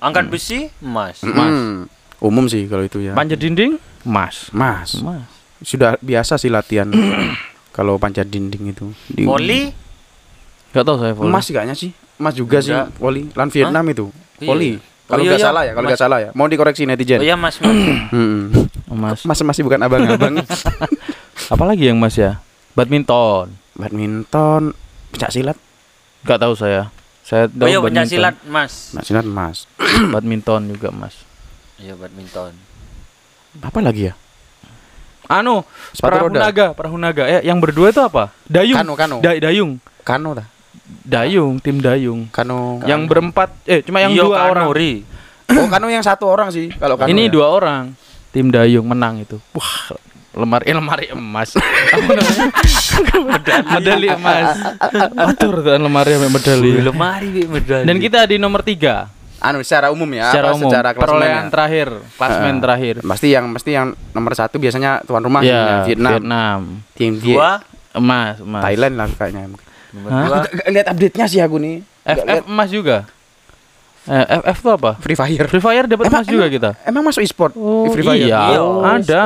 Angkat 0.00 0.32
besi 0.32 0.72
Mas. 0.80 1.20
Mm-mm. 1.20 1.86
Umum 2.18 2.48
sih 2.48 2.66
kalau 2.66 2.82
itu 2.82 2.98
ya. 2.98 3.12
Panjat 3.14 3.38
dinding? 3.38 3.78
Mas. 4.02 4.48
Mas, 4.50 4.98
Mas. 4.98 5.22
sudah 5.60 5.98
biasa 5.98 6.34
sih 6.34 6.48
latihan 6.48 6.88
kalau 7.76 7.98
panjat 7.98 8.26
dinding 8.26 8.72
itu. 8.72 8.90
Di 9.06 9.22
Voli? 9.22 9.70
Gak 10.70 10.84
tau 10.84 10.96
saya 10.96 11.12
volley. 11.14 11.30
Emas 11.30 11.46
kayaknya 11.46 11.76
sih. 11.76 11.90
Emas 12.18 12.34
juga 12.34 12.58
sih 12.58 12.74
Enggak. 12.74 12.98
voli. 12.98 13.22
Lan 13.32 13.48
Vietnam 13.48 13.84
itu. 13.86 14.06
Iya. 14.38 14.48
Voli. 14.48 14.72
Oh, 15.08 15.16
Kalau 15.16 15.22
iya, 15.24 15.30
nggak 15.32 15.40
iya. 15.40 15.48
salah 15.48 15.62
ya, 15.64 15.72
kalau 15.72 15.80
Mas. 15.80 15.90
nggak 15.90 16.02
salah 16.04 16.18
ya. 16.20 16.30
Mau 16.36 16.46
dikoreksi 16.46 16.82
netizen. 16.84 17.20
Oh 17.20 17.24
iya 17.24 17.36
Mas. 17.36 17.56
Mas. 17.56 17.72
Mm-mm. 18.12 18.40
Emas. 18.92 19.18
Mas 19.24 19.40
masih 19.40 19.62
bukan 19.64 19.80
abang-abang. 19.80 20.36
Apalagi 21.54 21.88
yang 21.88 21.96
Mas 21.96 22.16
ya? 22.16 22.40
Badminton. 22.74 23.48
badminton, 23.78 24.74
pencak 25.14 25.30
silat, 25.30 25.54
Gak 26.26 26.42
tahu 26.42 26.58
saya. 26.58 26.90
Saya 27.28 27.44
Oh 27.44 27.52
tahu 27.52 27.68
iya 27.68 27.78
badminton. 27.78 28.08
silat 28.08 28.36
Mas. 28.42 28.72
pencak 28.88 29.04
silat 29.04 29.26
emas. 29.26 29.56
badminton 30.14 30.62
juga 30.66 30.88
Mas. 30.88 31.12
Iya 31.76 31.92
badminton. 31.92 32.56
Apa 33.60 33.78
lagi 33.78 34.08
ya? 34.08 34.14
Anu, 35.28 35.60
Sepatu 35.92 36.08
perahu 36.16 36.28
roda. 36.32 36.40
naga, 36.40 36.66
perahu 36.72 36.96
naga. 36.96 37.28
Eh, 37.28 37.44
yang 37.44 37.60
berdua 37.60 37.92
itu 37.92 38.00
apa? 38.00 38.32
Dayung. 38.42 38.80
Kano, 38.80 38.92
kano. 38.96 39.16
Da- 39.20 39.36
dayung. 39.36 39.76
Kano 40.00 40.32
dah. 40.32 40.48
Dayung, 41.04 41.60
tim 41.60 41.84
dayung. 41.84 42.32
Kano. 42.32 42.80
Yang 42.82 43.02
berempat, 43.04 43.52
eh 43.68 43.84
cuma 43.84 44.00
yang 44.00 44.16
Iya, 44.16 44.24
dua 44.24 44.48
orang. 44.48 44.72
kanuri. 44.72 45.04
Oh, 45.52 45.68
kano 45.68 45.88
yang 45.88 46.00
satu 46.00 46.24
orang 46.24 46.48
sih 46.48 46.72
kalau 46.72 46.96
kano. 46.96 47.12
Ini 47.12 47.28
ya. 47.28 47.30
dua 47.30 47.46
orang. 47.52 47.92
Tim 48.32 48.48
dayung 48.48 48.88
menang 48.88 49.20
itu. 49.20 49.36
Wah, 49.52 50.00
lemari 50.38 50.64
eh, 50.64 50.74
lemari 50.74 51.06
emas. 51.10 51.50
Apa 51.94 52.12
namanya? 52.14 52.46
medali 53.74 54.06
emas. 54.06 54.48
Atur 55.18 55.60
tuh 55.60 55.74
lemari 55.76 56.14
sama 56.14 56.28
medali. 56.30 56.70
Lemari 56.78 57.30
medali. 57.44 57.84
Dan 57.84 57.96
kita 57.98 58.22
di 58.24 58.38
nomor 58.38 58.62
tiga 58.62 59.10
Anu 59.38 59.62
secara 59.62 59.90
umum 59.90 60.10
ya, 60.10 60.34
secara 60.34 60.50
apa, 60.50 60.56
umum. 60.56 60.66
secara 60.66 60.88
Perolehan 60.92 61.46
klasemen. 61.46 61.50
terakhir, 61.50 61.88
klasmen 62.18 62.54
Eh, 62.54 62.60
terakhir. 62.60 62.94
Pasti 63.00 63.28
yang 63.30 63.44
pasti 63.52 63.70
yang 63.70 63.86
nomor 64.10 64.34
satu 64.34 64.58
biasanya 64.58 64.98
tuan 65.02 65.22
rumah 65.22 65.42
Ya, 65.42 65.54
ya, 65.54 65.76
Vietnam. 65.86 66.10
Vietnam. 66.12 66.60
Tim 66.92 67.12
dua 67.18 67.62
Emas, 67.90 68.38
emas. 68.38 68.62
Thailand 68.62 68.94
lah 68.94 69.06
kayaknya. 69.08 69.42
nomor 69.88 70.10
dua 70.10 70.36
lihat 70.68 70.86
update-nya 70.88 71.26
sih 71.26 71.38
aku 71.38 71.54
nih. 71.56 71.86
FF 72.04 72.46
emas 72.46 72.68
juga. 72.68 73.06
Eh, 74.06 74.26
FF 74.42 74.58
itu 74.58 74.70
apa? 74.72 74.90
Free 74.98 75.14
Fire. 75.14 75.46
Free 75.46 75.60
Fire 75.60 75.86
dapat 75.86 76.04
emas 76.08 76.26
juga 76.26 76.46
kita. 76.48 76.70
Emang 76.82 77.04
masuk 77.04 77.20
e-sport? 77.20 77.54
Oh, 77.54 77.86
Free 77.88 78.02
Fire. 78.02 78.18
iya, 78.18 78.40
Iya, 78.50 78.62
ada. 78.82 79.22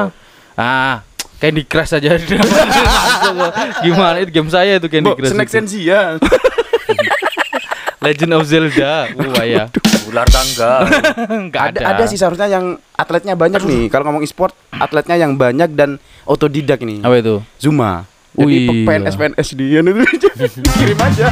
Ah, 0.63 1.03
Candy 1.43 1.67
Crush 1.67 1.99
aja 1.99 2.15
ada. 2.15 2.35
Masuk 2.39 3.33
kok. 3.35 3.53
Gimana 3.83 4.17
itu 4.23 4.31
game 4.31 4.47
saya 4.47 4.79
itu 4.79 4.87
Candy 4.87 5.11
Crush. 5.11 5.35
Snack 5.35 5.51
itu. 5.51 5.55
Sensia. 5.59 6.01
Legend 8.07 8.33
of 8.39 8.47
Zelda. 8.47 9.11
Wah 9.11 9.43
ya. 9.43 9.67
ular 10.07 10.27
tangga. 10.31 10.87
Enggak 11.31 11.63
ada, 11.75 11.79
ada. 11.83 11.87
ada 11.99 12.05
sih 12.07 12.19
seharusnya 12.19 12.47
yang 12.47 12.79
atletnya 12.95 13.35
banyak 13.35 13.63
nih. 13.63 13.83
Kalau 13.91 14.07
ngomong 14.07 14.23
e-sport, 14.23 14.55
atletnya 14.71 15.19
yang 15.19 15.35
banyak 15.35 15.75
dan 15.75 15.99
otodidak 16.27 16.79
nih. 16.83 17.03
Apa 17.03 17.19
itu? 17.19 17.43
Zuma. 17.59 18.07
Jadi 18.33 18.49
Wih, 18.49 18.89
PNS 18.89 19.13
iya. 19.13 19.21
PNS 19.21 19.49
dia 19.61 19.81
itu 19.85 20.29
kirim 20.81 20.99
aja. 21.05 21.29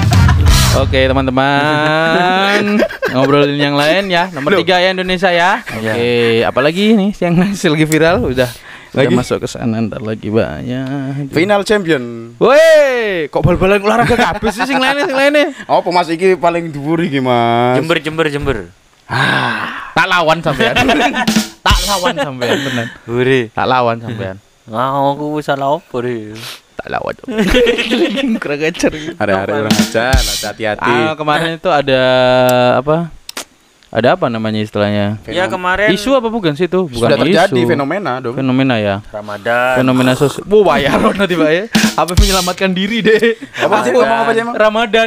Oke 0.85 1.01
teman-teman 1.09 2.79
ngobrolin 3.17 3.59
yang 3.59 3.75
lain 3.75 4.07
ya 4.07 4.29
nomor 4.31 4.55
Loh. 4.55 4.61
tiga 4.61 4.79
ya 4.85 4.93
Indonesia 4.93 5.33
ya. 5.33 5.65
Oke 5.65 6.45
apalagi 6.45 6.93
nih 6.95 7.11
yang 7.25 7.41
masih 7.41 7.73
lagi 7.73 7.87
viral 7.89 8.29
udah 8.29 8.47
udah 8.91 9.07
Lagi? 9.07 9.15
masuk 9.15 9.39
ke 9.43 9.49
sana 9.49 9.79
ntar 9.87 10.03
lagi 10.03 10.27
banyak. 10.35 11.31
Final 11.31 11.63
champion. 11.63 12.35
Woi 12.43 13.31
kok 13.31 13.39
bal-balan 13.39 13.79
olahraga 13.79 14.19
kabeh 14.19 14.51
sih 14.51 14.67
sing 14.67 14.83
lainnya 14.83 15.07
sing 15.07 15.15
lainnya. 15.15 15.55
Oh, 15.71 15.79
pemas 15.79 16.11
iki 16.11 16.35
paling 16.35 16.75
dhuwur 16.75 17.07
iki, 17.07 17.23
Mas. 17.23 17.79
Jember 17.79 18.03
jember 18.03 18.27
jember. 18.27 18.59
Tak 19.95 20.07
lawan 20.11 20.43
sampean. 20.43 20.75
tak 21.67 21.79
lawan 21.87 22.15
sampean 22.19 22.59
bener. 22.67 22.87
Hore. 23.07 23.41
Tak 23.55 23.67
lawan 23.71 23.97
sampean. 24.03 24.37
Ngau 24.67 25.05
aku 25.15 25.27
salah 25.43 25.79
deh. 25.79 26.35
Tak 26.75 26.87
lawan. 26.91 27.15
Kurang 28.43 28.61
ajar. 28.65 28.93
Ada 29.21 29.33
ada 29.45 29.53
orang 29.61 29.75
aja, 29.75 30.11
lah, 30.17 30.37
hati-hati. 30.51 30.95
Ah, 31.05 31.13
kemarin 31.13 31.61
itu 31.61 31.69
ada 31.69 32.03
apa? 32.81 33.13
Ada 33.91 34.15
apa 34.15 34.27
namanya 34.27 34.63
istilahnya? 34.63 35.19
Ya 35.27 35.45
kemarin 35.45 35.91
Isu 35.91 36.15
apa 36.15 36.31
bukan 36.31 36.55
sih 36.55 36.65
itu? 36.65 36.87
Bukan 36.87 37.11
Sudah 37.11 37.19
terjadi 37.19 37.59
isu. 37.59 37.69
fenomena 37.69 38.23
dong. 38.23 38.39
Fenomena 38.39 38.79
ya. 38.79 39.03
Ramadan. 39.11 39.83
Fenomena 39.83 40.13
sosial. 40.15 40.47
Wah, 40.51 40.63
bayar 40.65 40.95
nanti 40.95 41.35
Pak 41.35 41.51
ya. 41.51 41.65
Apa 41.99 42.13
menyelamatkan 42.15 42.71
diri 42.71 43.03
deh. 43.03 43.35
Apa 43.59 43.83
sih 43.83 43.91
ngomong 43.91 44.19
apa 44.23 44.31
sih 44.31 44.43
emang? 44.47 44.55
Ramadan. 44.55 45.07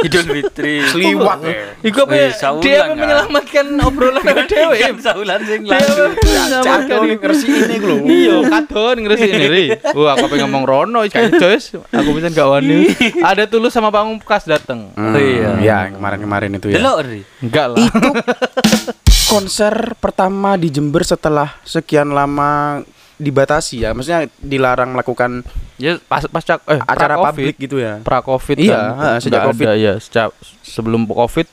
Idul 0.00 0.26
Fitri. 0.30 0.86
Seliwak 0.86 1.38
ya. 1.42 1.74
Iku 1.82 1.98
apa? 2.06 2.14
Ya? 2.14 2.28
Dia 2.62 2.76
apa 2.78 2.86
kan? 2.86 2.96
menyelamatkan 2.96 3.66
obrolan 3.82 4.22
dewe. 4.46 4.76
Kan 4.82 4.94
saulan 4.98 5.40
sing 5.42 5.66
Dia 5.66 5.76
apa 5.76 5.90
lanjut. 5.90 6.10
menyelamatkan 6.16 6.98
ngersi 7.18 7.46
ini 7.48 7.76
lho. 7.78 7.96
Iya, 8.02 8.36
kadon 8.48 8.96
ngeresi 9.02 9.26
ini 9.28 9.46
ri. 9.46 9.66
Wah, 9.92 10.14
aku 10.14 10.26
pengen 10.26 10.46
ngomong 10.46 10.62
Rono 10.62 11.00
kayak 11.06 11.36
cois. 11.36 11.74
Aku 11.90 12.14
bisa 12.14 12.30
gak 12.30 12.46
wani. 12.46 12.86
Ada 13.34 13.50
tulus 13.50 13.74
sama 13.74 13.90
Pamungkas 13.90 14.46
dateng. 14.46 14.94
Hmm, 14.94 15.10
Oh, 15.12 15.20
iya. 15.20 15.50
Ya, 15.58 15.78
kemarin-kemarin 15.90 16.54
itu 16.54 16.70
ya. 16.70 16.78
Delok 16.78 16.98
Ri. 17.04 17.20
Enggak 17.42 17.66
lah. 17.68 17.78
Konser 19.30 19.74
pertama 19.96 20.54
di 20.54 20.68
Jember 20.68 21.02
setelah 21.02 21.56
sekian 21.62 22.10
lama 22.10 22.82
dibatasi 23.16 23.80
ya. 23.80 23.92
Maksudnya 23.92 24.28
dilarang 24.36 24.92
melakukan 24.92 25.46
Ya 25.76 25.98
pas 26.00 26.22
pasca 26.24 26.58
eh 26.64 26.78
acara 26.80 27.18
publik 27.18 27.56
gitu 27.56 27.76
ya. 27.76 27.98
pra 28.00 28.20
covid 28.20 28.54
Iya, 28.56 28.76
kan 28.76 29.18
sejak 29.18 29.40
Covid. 29.48 29.66
ada, 29.66 29.74
ya 29.74 29.92
sejak 29.96 30.30
sebelum 30.62 31.04
covid 31.04 31.48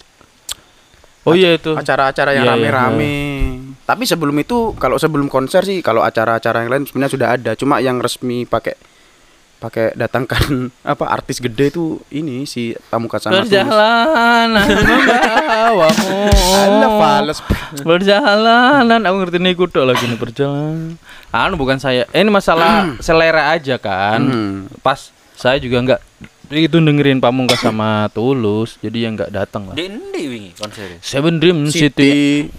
oh 1.24 1.34
iya 1.34 1.54
itu 1.54 1.74
Acara-acara 1.74 2.32
yang 2.32 2.46
Iya, 2.46 2.54
iya, 2.56 2.70
rame-rame. 2.70 3.16
Tapi 3.84 4.04
sebelum 4.06 4.38
itu 4.38 4.74
kalau 4.76 4.96
sebelum 4.96 5.26
konser 5.28 5.62
sih 5.62 5.82
kalau 5.82 6.02
acara-acara 6.02 6.62
yang 6.62 6.70
lain 6.70 6.84
sebenarnya 6.86 7.10
sudah 7.12 7.28
ada. 7.32 7.52
Cuma 7.54 7.78
yang 7.80 7.98
resmi 7.98 8.46
pakai 8.46 8.78
pakai 9.60 9.92
datangkan 9.92 10.40
apa 10.88 11.06
artis 11.06 11.38
gede 11.38 11.68
itu 11.70 12.00
ini 12.10 12.44
si 12.44 12.72
Pamungkas 12.88 13.22
sama 13.22 13.38
Tulus. 13.38 13.52
perjalanan 13.52 14.48
membawamu 14.88 16.16
Alah, 16.56 16.92
fales. 16.96 17.40
perjalanan 17.80 19.02
aku 19.02 19.16
ngerti 19.20 19.38
nih 19.38 19.54
kudo 19.54 19.84
lagi 19.84 20.04
nih 20.04 20.16
perjalanan 20.16 20.96
anu 21.30 21.56
bukan 21.56 21.76
saya 21.76 22.08
eh, 22.08 22.20
ini 22.20 22.30
masalah 22.30 22.96
selera 22.98 23.52
aja 23.52 23.76
kan 23.76 24.22
Hmm. 24.22 24.58
pas 24.80 25.12
saya 25.34 25.56
juga 25.58 25.80
nggak 25.82 26.02
itu 26.52 26.76
dengerin 26.76 27.20
Pamungkas 27.20 27.60
sama 27.60 28.08
Tulus 28.10 28.80
jadi 28.80 29.06
yang 29.06 29.14
nggak 29.14 29.30
datang 29.30 29.68
lah 29.68 29.76
Di 29.76 29.86
endi 29.86 30.24
wingi 30.26 30.52
konser? 30.54 30.98
Seven 31.00 31.38
Dream 31.38 31.68
City, 31.68 32.48
City. 32.48 32.50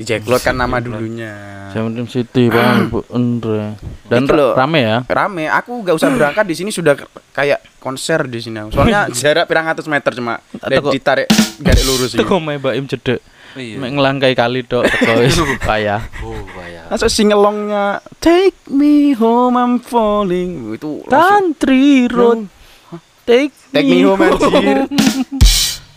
Di 0.00 0.08
Jacklot 0.08 0.40
kan 0.40 0.56
nama 0.56 0.80
dulunya. 0.80 1.68
Dream 1.70 2.08
City 2.08 2.48
Bang 2.48 2.88
Bu 2.88 3.04
Andre 3.10 3.76
dan 4.08 4.24
Itu 4.24 4.32
loh. 4.32 4.56
ra- 4.56 4.64
rame 4.64 4.80
ya 4.80 4.98
Rame, 5.04 5.44
aku 5.46 5.84
gak 5.84 5.92
usah 5.94 6.08
berangkat 6.08 6.42
di 6.42 6.56
sini 6.56 6.72
sudah 6.72 6.96
kayak 7.30 7.60
konser 7.76 8.24
di 8.24 8.40
sini. 8.40 8.58
aku. 8.58 8.72
Soalnya 8.72 9.06
jarak 9.14 9.44
pirang 9.44 9.68
ratus 9.68 9.84
meter 9.84 10.10
cuma 10.10 10.40
kok- 10.50 10.90
ditarik 10.90 11.28
garis 11.60 11.84
lurus 11.84 12.10
Itu 12.10 12.24
ini. 12.24 12.26
kok 12.26 12.40
main 12.40 12.58
Baim 12.58 12.88
cedek 12.88 13.20
Iya. 13.50 13.76
Mek 13.76 13.90
ngelangkai 13.92 14.32
kali 14.32 14.62
dok 14.62 14.86
teko 14.86 15.12
wis 15.20 15.34
payah. 15.60 16.00
Oh, 16.22 16.38
bayar. 16.54 16.86
Masuk 16.86 17.10
singelongnya 17.10 17.98
Take 18.18 18.54
me 18.68 19.10
home 19.12 19.54
I'm 19.54 19.76
falling 19.76 20.70
itu 20.72 21.02
Country 21.04 22.06
road. 22.06 22.46
Take, 23.26 23.50
Take 23.68 23.84
me 23.84 24.02
home, 24.02 24.22
anjir. 24.22 24.86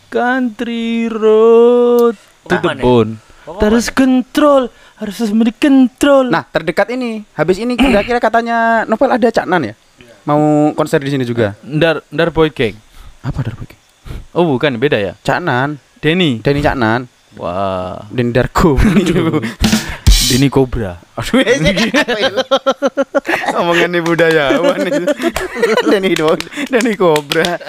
Country 0.07 1.07
road. 1.07 2.13
To 2.43 2.55
the 2.55 2.69
ya? 2.69 2.81
bone. 2.81 3.11
Terus 3.43 3.91
control, 3.91 4.71
harus 4.99 5.15
memberi 5.31 5.51
control. 5.51 6.31
Nah 6.31 6.47
terdekat 6.47 6.87
ini 6.95 7.27
Habis 7.35 7.59
ini 7.59 7.75
kira-kira 7.75 8.23
katanya 8.23 8.87
Novel 8.87 9.11
ada 9.11 9.27
Cak 9.27 9.43
Nan 9.43 9.67
ya 9.67 9.75
Mau 10.23 10.71
konser 10.79 11.03
di 11.03 11.11
sini 11.11 11.27
juga 11.27 11.59
Ndar 11.63 12.07
Ndar 12.07 12.31
Boy 12.31 12.47
Gang. 12.55 12.79
Apa 13.19 13.43
dari 13.43 13.55
bagi 13.59 13.75
Oh 14.31 14.47
bukan 14.47 14.79
beda 14.79 14.95
ya. 14.95 15.13
Cak 15.19 15.39
Nan 15.43 15.75
Denny. 15.99 16.39
Denny 16.39 16.63
Cak 16.63 16.79
Nan 16.79 17.11
Wah. 17.35 18.07
Denny 18.07 18.31
Darko 18.31 18.79
Denny 20.29 20.47
Cobra. 20.47 21.01
Aduh 21.13 21.45
Omongan 23.53 23.89
nih 23.93 24.01
budayawan 24.01 24.81
itu 24.81 25.05
Denny 25.93 26.17
dong 26.17 26.41
Denny 26.65 26.97
Cobra 26.97 27.61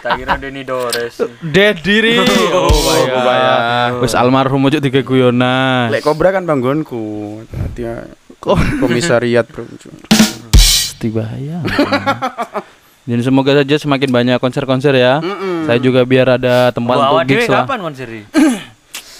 Tak 0.00 0.16
kira 0.16 0.40
Denny 0.40 0.64
Dores. 0.64 1.20
Dead 1.44 1.76
diri. 1.84 2.16
Oh, 2.56 2.72
bayar. 2.72 3.20
bayar. 3.20 3.88
Wis 4.00 4.16
almarhum 4.16 4.64
ojo 4.64 4.80
tiga 4.80 5.04
guyonan. 5.04 5.92
Lek 5.92 6.00
Cobra 6.00 6.32
kan 6.32 6.48
banggonku 6.48 7.44
Hati 7.52 7.84
ya 7.84 8.08
Komisariat 8.80 9.44
bro 9.50 9.68
Pasti 10.56 11.12
bahaya. 11.12 11.60
Dan 13.06 13.22
semoga 13.22 13.54
saja 13.54 13.78
semakin 13.78 14.10
banyak 14.10 14.42
konser-konser 14.42 14.90
ya. 14.98 15.22
Saya 15.62 15.78
juga 15.78 16.02
biar 16.02 16.42
ada 16.42 16.74
tempat 16.74 16.96
Wah, 16.98 17.22
untuk 17.22 17.30
gigs 17.30 17.46
lah. 17.46 17.62
kapan 17.62 17.78
konser 17.78 18.06
Ri? 18.10 18.22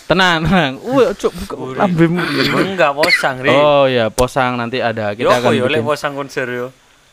Tenang, 0.06 0.38
tenang. 0.42 0.72
Wih, 0.80 1.10
cok 1.12 1.32
buka 1.34 1.54
lambemu. 1.76 2.22
Enggak 2.64 2.94
posang 2.94 3.42
Ri. 3.42 3.50
Oh 3.50 3.84
ya, 3.84 4.06
posang 4.08 4.54
nanti 4.54 4.78
ada. 4.78 5.10
Yo 5.12 5.26
Kita 5.26 5.34
apa 5.36 5.50
akan 5.50 5.52
yo 5.52 5.64
bikin. 5.66 5.82
posang 5.82 6.12
konser 6.14 6.46
yo. 6.46 6.66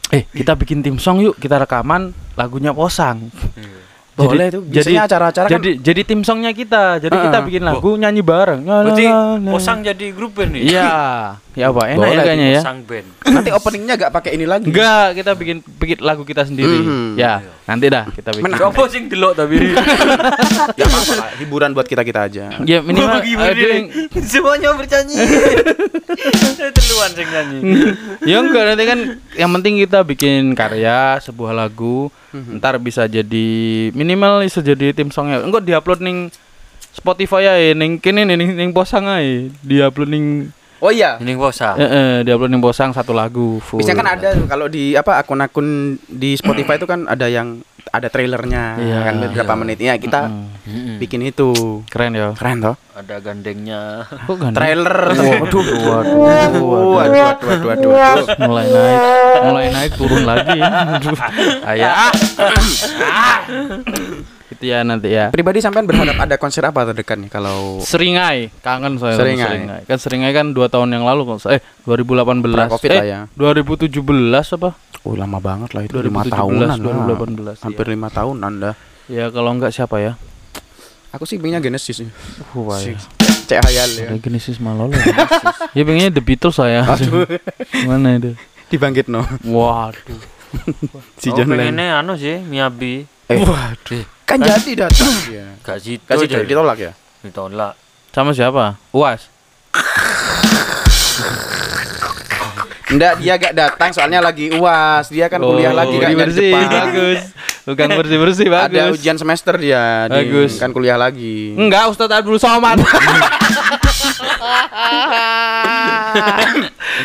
Eh, 0.10 0.30
kita 0.30 0.54
bikin 0.54 0.80
tim 0.80 0.96
song 0.96 1.18
yuk. 1.20 1.34
Kita 1.36 1.58
rekaman 1.58 2.14
lagunya 2.34 2.70
posang. 2.70 3.34
Boleh 4.14 4.54
tuh. 4.54 4.62
Biasanya 4.62 5.10
acara-acara 5.10 5.50
kan- 5.50 5.58
jadi 5.58 5.82
jadi 5.82 6.02
tim 6.06 6.22
songnya 6.22 6.54
kita. 6.54 7.02
Jadi 7.02 7.18
kita 7.18 7.34
Heeh. 7.34 7.48
bikin 7.50 7.64
lagu 7.66 7.98
nyanyi 7.98 8.22
bareng. 8.22 8.62
Berarti 8.62 9.06
posang 9.44 9.82
jadi 9.82 10.06
grup 10.14 10.38
band 10.38 10.54
nih. 10.54 10.62
Iya. 10.70 10.94
Ya 11.54 11.70
apa? 11.70 11.86
Enak 11.86 11.98
Boleh 11.98 12.12
ya 12.12 12.24
kayaknya 12.24 12.48
ya. 12.50 12.62
Posang 12.62 12.80
band. 12.82 13.08
Nanti 13.24 13.50
openingnya 13.50 13.94
gak 13.96 14.12
pakai 14.12 14.32
ini 14.34 14.46
lagi 14.46 14.66
Enggak, 14.66 15.08
kita 15.14 15.32
bikin 15.34 15.58
bikin 15.62 15.98
lagu 16.00 16.22
kita 16.22 16.44
sendiri. 16.44 16.82
Mhm. 16.82 17.14
Ya, 17.14 17.34
nanti 17.64 17.86
dah 17.88 18.10
kita 18.10 18.30
bikin. 18.32 18.44
Men- 18.44 18.58
Coba 18.58 18.84
sing 18.88 19.06
delok 19.06 19.34
tapi. 19.34 19.58
Ya 20.74 20.86
apa 20.86 21.14
lah 21.14 21.30
Hiburan 21.38 21.72
buat 21.72 21.86
kita-kita 21.86 22.26
aja 22.26 22.46
Ya 22.62 22.80
minimal 22.80 23.22
yang 23.22 23.54
nih? 23.54 23.84
Semuanya 24.32 24.74
bernyanyi. 24.74 25.16
Teluan 26.78 27.10
sing 27.12 27.28
nyanyi. 27.28 27.60
ya 28.24 28.38
enggak 28.40 28.64
nanti 28.66 28.84
kan 28.84 29.00
yang 29.34 29.52
penting 29.52 29.74
kita 29.80 30.02
bikin 30.02 30.54
karya 30.54 31.18
sebuah 31.20 31.54
lagu 31.54 32.10
ntar 32.52 32.78
bisa 32.78 33.06
jadi 33.06 33.48
minimal 33.92 34.42
bisa 34.42 34.60
jadi 34.60 34.90
tim 34.92 35.10
songnya 35.10 35.42
enggak 35.42 35.64
diupload 35.64 36.00
ning 36.00 36.18
Spotify 36.94 37.42
ya 37.44 37.74
ning 37.74 37.98
kene 37.98 38.22
nih, 38.24 38.38
ning 38.38 38.54
ning 38.54 38.70
posang 38.70 39.06
ae 39.06 39.50
diupload 39.60 40.10
ning 40.10 40.26
Oh 40.84 40.92
iya. 40.92 41.16
Ini 41.16 41.32
posang. 41.34 41.80
eh, 41.80 41.88
eh, 41.88 42.14
diupload 42.22 42.52
ning 42.52 42.60
posang 42.60 42.92
satu 42.92 43.16
lagu 43.16 43.56
full. 43.58 43.80
Biasanya 43.80 43.98
kan 43.98 44.10
ada 44.12 44.30
kalau 44.46 44.68
di 44.68 44.92
apa 44.94 45.16
akun-akun 45.18 45.68
di 46.04 46.36
Spotify 46.36 46.76
itu 46.76 46.84
kan 46.84 47.08
ada 47.08 47.24
yang 47.26 47.64
ada 47.88 48.08
trailernya 48.08 48.64
Iya. 48.76 48.98
kan 49.02 49.16
beberapa 49.22 49.54
menit 49.56 49.78
ya 49.78 49.96
kita 49.96 50.28
Mm, 50.64 50.98
bikin 50.98 51.20
itu. 51.22 51.84
Keren 51.88 52.12
ya 52.12 52.32
keren 52.34 52.60
toh. 52.60 52.76
Ada 52.92 53.20
gandengnya. 53.20 54.08
kok 54.28 54.36
ganteng? 54.36 54.56
trailer. 54.56 54.98
Waduh 55.14 55.24
waduh 55.24 55.64
waduh 55.64 56.16
waduh 56.20 56.66
waduh 56.68 57.24
waduh, 57.24 57.64
waduh, 57.64 57.92
waduh. 57.92 58.26
mulai 58.44 58.66
naik 58.66 59.00
mulai 59.42 59.66
naik 59.70 59.92
turun 59.96 60.24
lagi. 60.26 60.60
Ayah 61.64 61.92
ah. 62.04 62.12
itu 63.40 64.43
ya 64.64 64.80
nanti 64.82 65.12
ya 65.12 65.30
pribadi 65.30 65.60
sampean 65.60 65.84
berharap 65.84 66.16
ada 66.16 66.36
konser 66.40 66.64
apa 66.64 66.88
terdekat 66.88 67.20
nih 67.20 67.30
kalau 67.30 67.84
Seringai, 67.84 68.50
kangen 68.64 68.96
saya 68.96 69.20
Seringai. 69.20 69.48
Seringai. 69.52 69.82
Kan 69.84 69.98
Seringai 70.00 70.32
kan 70.32 70.56
dua 70.56 70.72
tahun 70.72 70.96
yang 70.96 71.04
lalu 71.04 71.36
kok. 71.36 71.52
Eh 71.52 71.60
2018. 71.86 72.48
Pra-Covid 72.56 72.90
eh, 72.90 72.98
lah 72.98 73.06
ya. 73.06 73.20
2017 73.36 73.92
apa? 74.56 74.70
oh 75.04 75.20
lama 75.20 75.40
banget 75.44 75.76
lah 75.76 75.84
itu 75.84 76.00
lima 76.00 76.24
2017, 76.24 76.32
tahunan 76.32 76.68
lah. 76.80 77.58
2018, 77.60 77.66
hampir 77.68 77.86
lima 77.92 78.08
tahunan 78.08 78.52
dah 78.64 78.76
Ya 79.12 79.28
kalau 79.36 79.52
enggak 79.52 79.76
siapa 79.76 80.00
ya? 80.00 80.16
aku 81.14 81.30
sih 81.30 81.38
pengennya 81.38 81.62
Genesis 81.62 82.02
sih 82.02 82.10
Wah, 82.58 82.82
ya. 82.82 82.98
cek 83.46 83.62
hayal 83.62 83.90
ya 84.02 84.08
Ada 84.10 84.18
Genesis 84.18 84.58
Malolo. 84.58 84.98
ya 85.78 85.84
pengennya 85.86 86.10
The 86.18 86.24
Beatles 86.26 86.58
saya. 86.58 86.82
Mana 87.88 88.18
itu? 88.18 88.34
dibangkit 88.74 89.06
no 89.06 89.22
Waduh. 89.46 90.18
si 91.22 91.30
oh, 91.30 91.38
John 91.38 91.54
Lennon 91.54 91.78
pengennya 91.78 92.02
anu 92.02 92.18
sih 92.18 92.42
Miyabi. 92.42 93.06
Eh 93.34 93.42
Waduh. 93.42 94.04
kan 94.24 94.38
jadi 94.38 94.72
datang 94.80 95.14
ya 95.28 95.46
Gak 95.60 95.78
situ 95.80 96.04
kasih 96.04 96.28
jadi. 96.28 96.46
ditolak 96.46 96.78
ya 96.80 96.92
Ditolak. 97.22 97.74
Sama 98.12 98.30
siapa? 98.30 98.76
Uas. 98.92 99.32
Enggak, 102.86 103.18
dia 103.18 103.34
gak 103.36 103.54
datang 103.54 103.90
soalnya 103.90 104.20
lagi 104.20 104.52
UAS. 104.52 105.08
Dia 105.08 105.26
kan 105.26 105.40
kuliah 105.40 105.72
lagi 105.72 105.98
kan 105.98 106.14
bersih, 106.14 106.52
depan. 106.52 106.68
bagus. 106.70 107.22
Bukan 107.64 107.88
bersih-bersih 107.96 108.48
bagus. 108.52 108.70
Ada 108.70 108.92
ujian 108.92 109.16
semester 109.16 109.56
dia, 109.56 110.06
di- 110.06 110.20
Bagus. 110.20 110.60
kan 110.60 110.70
kuliah 110.70 110.94
lagi. 110.94 111.56
Enggak, 111.56 111.90
Ustaz 111.90 112.12
Abdul 112.12 112.38
Somad. 112.38 112.78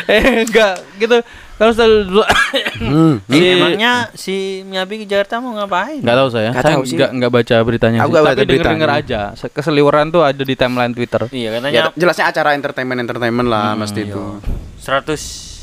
eh, 0.08 0.44
enggak 0.44 0.74
gitu. 0.98 1.18
Kalau 1.58 1.70
Ustaz 1.70 1.84
Abdul 1.84 2.22
Hmm. 2.78 3.18
Si- 3.24 3.42
Emangnya 3.50 3.92
si 4.14 4.34
Miyabi 4.62 5.02
ke 5.02 5.06
Jakarta 5.06 5.42
mau 5.42 5.50
ngapain? 5.52 5.98
Enggak 5.98 6.16
tahu 6.16 6.28
saya. 6.30 6.48
Nggak 6.48 6.62
saya 6.62 6.72
tahu 6.72 6.82
sih. 6.84 6.94
enggak 6.94 7.10
enggak 7.10 7.32
baca 7.32 7.56
beritanya 7.60 7.98
Aku 7.98 8.06
sih. 8.06 8.12
nggak 8.12 8.22
Tapi 8.22 8.30
baca 8.32 8.46
denger-denger 8.46 8.88
beritanya. 8.88 9.20
aja. 9.26 9.36
Se- 9.36 9.50
Keseliweran 9.50 10.06
tuh 10.08 10.22
ada 10.22 10.38
di 10.40 10.54
timeline 10.54 10.92
Twitter. 10.92 11.22
Iya 11.28 11.42
Ya, 11.42 11.50
katanya 11.52 11.82
jelasnya 11.92 12.26
acara 12.28 12.50
entertainment 12.54 13.00
entertainment 13.00 13.48
lah 13.48 13.74
mesti 13.74 14.00
itu. 14.04 14.22
100 14.78 15.58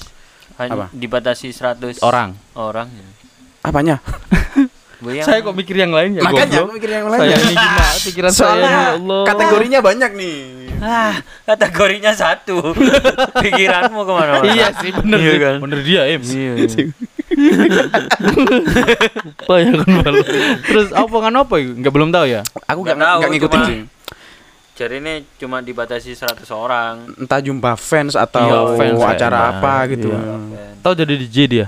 hanya 0.57 0.71
Apa? 0.73 0.85
dibatasi 0.91 1.47
100 1.49 1.99
Orang. 2.01 2.35
orang. 2.53 2.91
Apanya? 3.61 4.03
Bayang. 4.97 5.23
Saya 5.23 5.39
kok 5.39 5.53
mikir 5.53 5.75
yang 5.75 5.89
lain 5.89 6.09
ya 6.13 6.21
Makanya 6.21 6.45
goblok. 6.45 6.61
aku 6.61 6.71
mikir 6.73 6.89
yang 6.89 7.07
lain. 7.07 7.19
Saya 7.19 7.35
ini 7.35 7.51
gimana 7.51 7.91
pikiran 7.99 8.29
saya 8.29 8.39
Soalnya 8.39 8.69
ya 8.69 8.83
Allah. 8.95 9.23
kategorinya 9.25 9.79
banyak 9.81 10.11
nih. 10.13 10.37
Ah, 10.77 11.13
kategorinya 11.45 12.11
satu. 12.11 12.57
Pikiranmu 13.43 13.99
ke 14.01 14.11
mana-mana. 14.11 14.45
Iya 14.47 14.67
sih 14.75 14.91
bener 14.91 15.17
Iya 15.17 15.33
kan? 15.37 15.55
Bener 15.59 15.79
dia 15.81 16.01
em. 16.05 16.21
Iya. 16.21 16.53
Bayangan 19.45 19.87
malu. 19.87 20.23
Terus 20.61 20.89
apa 20.91 21.15
kan 21.17 21.33
apa 21.33 21.53
itu? 21.57 21.71
Enggak 21.73 21.91
belum 21.91 22.09
tahu 22.09 22.25
ya. 22.25 22.41
Aku 22.65 22.79
Nggak 22.81 22.95
gak, 22.95 23.03
tahu, 23.03 23.17
nggak 23.17 23.31
ngikutin 23.31 23.55
cuma- 23.57 23.69
sih. 23.69 23.79
Jadi 24.75 24.95
ini 24.99 25.13
cuma 25.39 25.57
dibatasi 25.59 26.11
100 26.11 26.51
orang. 26.51 27.07
Entah 27.15 27.39
jumpa 27.39 27.75
fans 27.75 28.11
atau 28.13 28.43
Iya, 28.43 28.59
fans 28.75 28.99
acara 29.01 29.39
apa 29.53 29.87
gitu. 29.87 30.11
Iya. 30.11 30.75
Tahu 30.79 30.93
jadi 30.93 31.13
DJ 31.15 31.35
dia. 31.47 31.67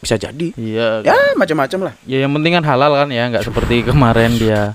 Bisa 0.00 0.16
jadi. 0.16 0.48
Iya. 0.56 1.04
Ya 1.04 1.16
macam-macam 1.36 1.92
lah. 1.92 1.94
Ya 2.04 2.24
yang 2.24 2.32
penting 2.32 2.56
kan 2.56 2.64
halal 2.64 2.92
kan 2.96 3.08
ya, 3.12 3.28
nggak 3.28 3.44
seperti 3.44 3.84
kemarin 3.84 4.36
dia 4.36 4.72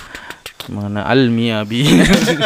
mana 0.65 1.05
Almi 1.05 1.53
Abi. 1.53 1.85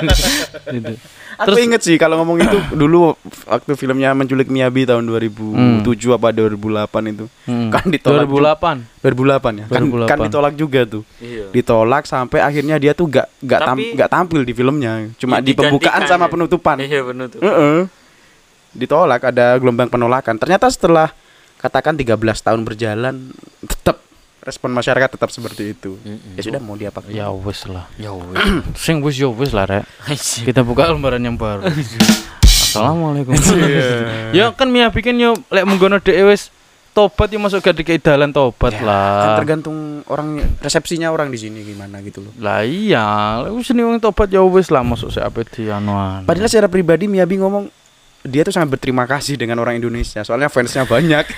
gitu. 0.76 0.94
Aku 1.40 1.56
inget 1.56 1.80
sih 1.80 1.96
kalau 1.96 2.20
ngomong 2.20 2.44
itu 2.44 2.58
dulu 2.84 3.16
waktu 3.48 3.72
filmnya 3.80 4.12
menculik 4.12 4.52
Miyabi 4.52 4.84
tahun 4.84 5.08
2007 5.08 5.88
apa 6.12 6.36
2008 6.36 7.16
itu. 7.16 7.26
Hmm. 7.48 7.72
Kan 7.72 7.88
ditolak 7.88 8.28
2008. 8.28 9.08
2008 9.08 9.60
ya. 9.64 9.66
Kan, 9.72 9.82
2008. 9.88 10.12
kan 10.12 10.18
ditolak 10.20 10.54
juga 10.60 10.82
tuh. 10.84 11.04
Iya. 11.24 11.48
Ditolak 11.56 12.04
sampai 12.04 12.44
akhirnya 12.44 12.76
dia 12.76 12.92
tuh 12.92 13.08
gak 13.08 13.28
gak 13.40 13.60
tam, 13.64 13.78
Tapi- 13.80 13.96
gak 13.96 14.10
tampil 14.12 14.42
di 14.44 14.52
filmnya. 14.52 14.92
Cuma 15.16 15.40
Ya, 15.40 15.48
di 15.48 15.52
pembukaan 15.56 16.04
sama 16.04 16.28
ya. 16.28 16.32
penutupan. 16.32 16.76
Iya 16.84 17.02
benar 17.08 17.32
tuh. 17.32 17.40
Heeh. 17.40 17.88
Ditolak 18.76 19.22
ada 19.24 19.56
gelombang 19.56 19.88
penolakan. 19.88 20.36
Ternyata 20.36 20.68
setelah 20.68 21.16
katakan 21.60 22.00
13 22.00 22.16
tahun 22.18 22.64
berjalan 22.64 23.36
tetap 23.68 24.00
respon 24.40 24.72
masyarakat 24.72 25.20
tetap 25.20 25.30
seperti 25.30 25.76
itu. 25.76 26.00
Ya 26.40 26.42
sudah 26.42 26.62
mau 26.64 26.80
diapakan. 26.80 27.12
Ya 27.12 27.28
wes 27.30 27.68
lah. 27.68 27.86
Ya 28.02 28.16
wes. 28.16 28.40
Sing 28.88 29.04
wes 29.04 29.20
ya 29.20 29.28
wes 29.28 29.52
lah 29.52 29.68
rek. 29.68 29.84
Kita 30.48 30.64
buka 30.64 30.88
lembaran 30.88 31.20
yang 31.20 31.36
baru. 31.36 31.68
Assalamualaikum. 32.48 33.36
ya 34.38 34.56
kan 34.56 34.72
Mia 34.72 34.88
bikin 34.90 35.20
yo 35.20 35.36
lek 35.52 35.68
menggono 35.68 36.00
dhek 36.00 36.16
wis 36.32 36.54
tobat 36.96 37.30
yo 37.30 37.40
masuk 37.40 37.62
gak 37.62 37.78
dikei 37.80 38.02
dalan 38.02 38.34
tobat 38.34 38.74
Ya, 38.76 38.84
lah. 38.84 39.14
Kan 39.22 39.32
tergantung 39.46 39.78
orang 40.10 40.42
resepsinya 40.60 41.14
orang 41.14 41.30
di 41.30 41.38
sini 41.38 41.62
gimana 41.62 42.00
gitu 42.02 42.24
loh. 42.24 42.34
Lah 42.40 42.66
iya, 42.66 43.40
wis 43.52 43.70
nih 43.72 43.84
wong 43.84 44.00
tobat 44.02 44.32
ya 44.32 44.42
wis 44.42 44.72
lah 44.72 44.82
masuk 44.82 45.12
se 45.12 45.20
ape 45.20 45.44
di 45.52 45.68
anuan. 45.70 46.24
Padahal 46.24 46.50
secara 46.50 46.72
pribadi 46.72 47.06
Miyabi 47.06 47.40
ngomong 47.40 47.70
dia 48.28 48.44
tuh 48.44 48.52
sangat 48.52 48.76
berterima 48.76 49.08
kasih 49.08 49.40
dengan 49.40 49.64
orang 49.64 49.80
Indonesia 49.80 50.24
soalnya 50.24 50.52
fansnya 50.52 50.84
banyak. 50.84 51.26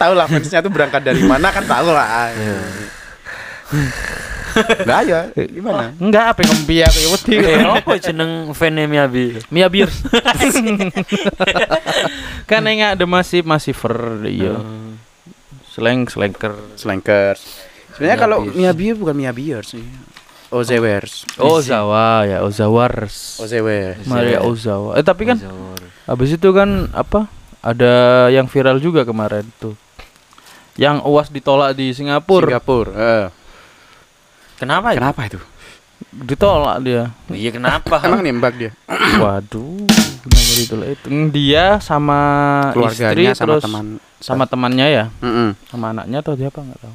tahu 0.00 0.12
lah 0.16 0.26
fansnya 0.26 0.64
tuh 0.64 0.72
berangkat 0.72 1.04
dari 1.04 1.22
mana 1.22 1.52
kan 1.52 1.64
tahu 1.66 1.92
lah. 1.96 2.32
Lah 4.84 5.00
ya, 5.04 5.32
gimana? 5.48 5.96
enggak 5.96 6.36
apa 6.36 6.40
ngempi 6.44 6.84
aku 6.84 6.98
ya 7.00 7.08
wedi. 7.08 7.34
Eh, 7.40 7.64
apa 7.64 7.96
jeneng 7.96 8.52
fan-nya 8.52 8.84
Miyabi? 8.84 9.40
Mia 9.48 9.64
Beers. 9.72 10.04
kan 12.50 12.60
enggak 12.60 13.00
ada 13.00 13.04
masih 13.08 13.40
masih 13.40 13.72
ver 13.72 13.96
iya. 14.28 14.60
Seleng 15.72 16.04
selengker. 16.04 16.52
Slankers. 16.76 17.40
Sebenarnya 17.96 18.18
kalau 18.20 18.44
Miyabi. 18.44 18.92
Miyabi 18.92 19.00
bukan 19.00 19.14
Miyabiers 19.16 19.72
sih. 19.72 19.84
Ozewers. 20.52 21.24
Ozawa 21.40 22.28
ya, 22.28 22.44
Ozawars. 22.44 23.40
Ozewers. 23.40 24.04
Maria 24.04 24.44
Ozawa. 24.44 24.94
Eh 24.94 25.02
tapi 25.02 25.24
kan 25.24 25.40
habis 26.04 26.30
itu 26.30 26.48
kan 26.52 26.92
apa? 26.92 27.26
Ada 27.64 28.26
yang 28.28 28.44
viral 28.46 28.76
juga 28.76 29.02
kemarin 29.02 29.48
tuh. 29.56 29.72
Yang 30.76 31.04
UAS 31.04 31.28
ditolak 31.28 31.72
di 31.72 31.92
Singapura. 31.92 32.48
Singapura. 32.48 32.90
eh. 32.92 33.26
Kenapa? 34.58 34.92
itu? 34.92 34.98
Kenapa 35.00 35.20
itu? 35.26 35.38
Ditolak 36.12 36.76
dia. 36.82 37.02
Iya 37.30 37.50
kenapa? 37.50 37.96
Emang 38.02 38.20
nembak 38.20 38.52
dia? 38.58 38.70
Waduh, 39.22 39.86
kenapa 40.22 40.52
ditolak 40.58 40.88
itu? 40.92 41.06
Dia 41.30 41.78
sama 41.78 42.20
istri 42.68 42.74
Keluarganya 42.76 43.32
sama 43.32 43.46
terus 43.48 43.62
teman. 43.64 43.86
sama 44.18 44.44
temannya 44.44 44.86
ya, 44.86 45.04
Mm-mm. 45.18 45.54
sama 45.66 45.90
anaknya 45.90 46.18
atau 46.20 46.34
siapa 46.34 46.58
nggak 46.60 46.78
tahu. 46.78 46.94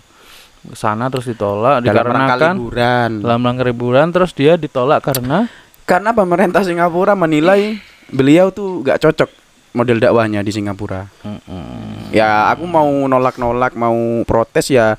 Ke 0.67 0.75
sana 0.75 1.07
terus 1.07 1.25
ditolak 1.31 1.79
Dalam 1.79 1.87
dikarenakan 1.87 2.53
liburan. 2.59 3.09
dalam 3.23 3.39
rangka 3.39 3.63
liburan 3.63 4.07
terus 4.11 4.35
dia 4.35 4.59
ditolak 4.59 4.99
karena 4.99 5.47
Karena 5.87 6.11
pemerintah 6.11 6.67
Singapura 6.67 7.15
menilai 7.15 7.79
beliau 8.11 8.51
tuh 8.51 8.83
gak 8.83 8.99
cocok 8.99 9.29
model 9.71 10.01
dakwahnya 10.03 10.41
di 10.43 10.51
Singapura. 10.51 11.07
Mm-mm. 11.23 12.11
Ya 12.11 12.49
aku 12.51 12.65
mau 12.65 12.89
nolak-nolak, 13.07 13.77
mau 13.77 13.95
protes 14.25 14.73
ya 14.73 14.97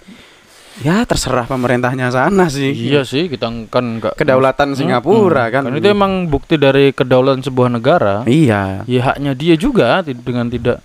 ya 0.78 1.02
terserah 1.02 1.44
pemerintahnya 1.50 2.14
sana 2.14 2.46
sih. 2.46 2.70
Iya 2.70 3.02
sih, 3.02 3.26
kita 3.26 3.50
kan 3.66 3.98
nggak 3.98 4.14
Kedaulatan 4.14 4.78
Singapura 4.78 5.50
kan. 5.50 5.66
Kan 5.66 5.74
itu 5.74 5.90
emang 5.90 6.30
bukti 6.30 6.54
dari 6.54 6.94
kedaulatan 6.94 7.42
sebuah 7.42 7.68
negara. 7.68 8.22
Iya. 8.24 8.86
Ya 8.86 9.00
haknya 9.12 9.34
dia 9.34 9.58
juga 9.58 10.00
dengan 10.06 10.46
tidak 10.46 10.78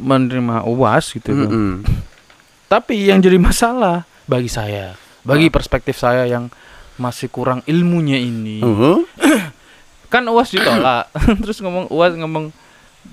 menerima 0.00 0.64
UAS 0.64 1.12
gitu. 1.12 1.36
kan. 1.36 1.48
Mm-mm. 1.52 1.72
Tapi 2.66 3.12
yang 3.12 3.20
jadi 3.20 3.36
masalah 3.38 4.08
bagi 4.26 4.50
saya, 4.50 4.94
bagi 5.22 5.48
perspektif 5.48 5.96
saya 5.98 6.26
yang 6.26 6.50
masih 6.98 7.30
kurang 7.30 7.62
ilmunya 7.64 8.18
ini, 8.18 8.60
Uh-huh. 8.60 9.06
kan 10.12 10.26
UAS 10.26 10.54
ditolak. 10.54 11.10
Terus 11.42 11.58
ngomong 11.62 11.90
UAS 11.90 12.14
ngomong 12.18 12.50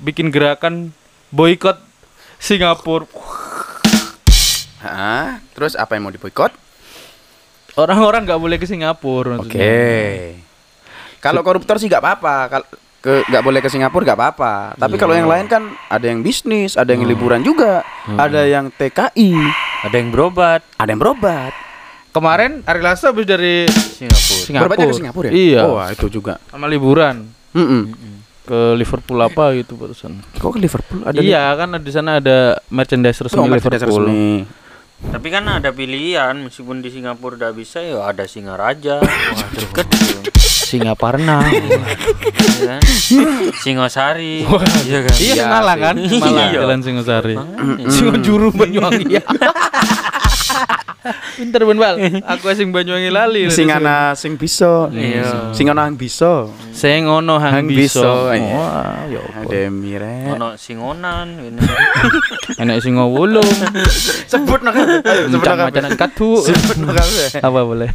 bikin 0.02 0.34
gerakan 0.34 0.94
boykot 1.30 1.78
Singapura. 2.42 3.08
Hah? 4.84 5.40
Terus 5.56 5.80
apa 5.80 5.96
yang 5.96 6.10
mau 6.10 6.14
diboikot? 6.14 6.52
Orang-orang 7.80 8.28
nggak 8.28 8.42
boleh 8.42 8.58
ke 8.60 8.68
Singapura. 8.68 9.40
Oke. 9.40 9.48
maksudnya. 9.48 10.44
Kalau 11.24 11.40
koruptor 11.40 11.80
sih 11.80 11.88
gak 11.88 12.04
apa-apa. 12.04 12.36
Kalau 12.52 12.66
ke 13.04 13.28
nggak 13.28 13.44
boleh 13.44 13.60
ke 13.60 13.68
Singapura 13.68 14.08
gak 14.08 14.16
apa-apa. 14.16 14.54
Tapi 14.80 14.96
kalau 14.96 15.12
yang 15.12 15.28
lain 15.28 15.52
kan 15.52 15.76
ada 15.92 16.08
yang 16.08 16.24
bisnis, 16.24 16.80
ada 16.80 16.96
yang 16.96 17.04
liburan 17.04 17.44
juga, 17.44 17.84
ada 18.08 18.48
yang 18.48 18.72
TKI, 18.72 19.36
Ada 19.84 20.00
yang 20.00 20.10
berobat 20.10 20.64
ada 20.80 20.88
yang 20.88 21.04
berobat. 21.04 21.52
Kemarin 22.16 22.64
Ari 22.64 22.80
Lasso 22.80 23.12
habis 23.12 23.28
dari 23.28 23.68
Singapura. 23.68 24.40
Singapura. 24.40 24.64
Berobatnya 24.64 24.88
ke 24.88 24.96
Singapura 24.96 25.28
ya? 25.28 25.34
Iya. 25.36 25.62
Oh, 25.68 25.76
itu 25.84 26.08
juga. 26.08 26.40
Sama 26.48 26.72
liburan 26.72 27.28
Mm-mm. 27.52 27.92
ke 28.48 28.60
Liverpool 28.80 29.20
apa 29.20 29.52
gitu 29.52 29.76
barusan. 29.76 30.24
Kok 30.40 30.56
ke 30.56 30.60
Liverpool 30.64 31.04
ada 31.04 31.20
iya 31.20 31.52
kan 31.60 31.76
di 31.76 31.92
sana 31.92 32.24
ada 32.24 32.56
merchandise 32.72 33.20
resmi 33.20 33.44
Oh, 33.44 33.52
merchandise 33.52 33.84
Liverpool. 33.84 34.08
resmi. 34.08 34.48
Tapi 35.04 35.28
kan 35.28 35.44
ada 35.52 35.76
pilihan 35.76 36.40
meskipun 36.40 36.80
di 36.80 36.88
Singapura 36.88 37.36
udah 37.36 37.52
bisa 37.52 37.84
ya 37.84 38.08
ada 38.08 38.24
Singaraja. 38.24 39.04
Wah, 39.36 39.48
deket 39.52 39.88
tuh. 39.92 40.33
Singaparna. 40.74 41.38
Iya 42.54 42.80
kan? 42.80 42.82
Singosari. 43.56 44.42
Iya 44.42 44.58
kan? 44.58 44.80
iya 44.82 45.00
Iya 45.04 45.12
sih. 45.12 45.36
kan? 45.36 45.52
Malah 45.52 45.76
Iya. 46.50 46.60
Jalan 46.60 46.80
Singosari. 46.80 47.36
Singojuru 47.88 48.50
Banyuwangi. 48.52 49.06
Pinter 51.36 51.68
ben 51.68 51.76
Bal. 51.76 51.96
Aku 52.24 52.48
sing 52.56 52.72
Banyuwangi 52.72 53.12
lali. 53.12 53.52
Sing 53.52 53.68
ana 53.68 54.16
sing 54.16 54.40
bisa. 54.40 54.88
Iya. 54.90 55.52
Sing 55.52 55.68
ana 55.68 55.86
yang 55.86 56.00
bisa. 56.00 56.48
Sing 56.72 57.04
ngono 57.06 57.36
hang 57.38 57.54
Hang 57.54 57.68
bisa. 57.68 58.32
iya. 58.32 58.56
Wah, 58.56 59.04
ya 59.12 59.20
apa. 59.20 59.44
Ada 59.44 59.68
mire. 59.68 60.32
Ono 60.32 60.56
singonan 60.56 61.28
ini. 61.44 61.60
Enak 62.56 62.80
sing 62.80 62.96
ngowulung. 62.96 63.44
Sebut. 64.32 64.64
Ayo, 64.64 65.28
sebut 65.28 65.44
kabeh. 65.44 65.64
macanan 65.68 65.94
katu. 66.00 66.40
Sebut 66.40 66.78
kabeh. 66.88 67.28
Apa 67.36 67.60
boleh? 67.62 67.92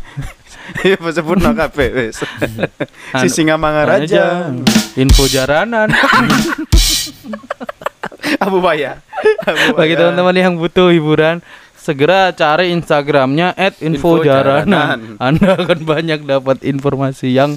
Iya, 0.85 0.97
sebut 1.01 1.39
no 1.39 1.53
kabeh 1.53 1.89
wis. 1.91 2.21
Si 3.21 3.27
Anu, 3.27 3.31
Singa 3.31 3.57
Mangaraja. 3.57 4.53
Info 4.95 5.25
jaranan. 5.25 5.89
Abu 8.39 8.59
Baya. 8.61 9.01
Abu 9.43 9.75
Bagi 9.75 9.95
teman-teman 9.95 10.37
yang 10.37 10.55
butuh 10.55 10.91
hiburan, 10.91 11.41
segera 11.75 12.31
cari 12.31 12.71
Instagramnya 12.71 13.55
@infojaranan. 13.81 15.17
Anda 15.19 15.57
akan 15.57 15.79
banyak 15.83 16.21
dapat 16.25 16.61
informasi 16.63 17.33
yang 17.33 17.57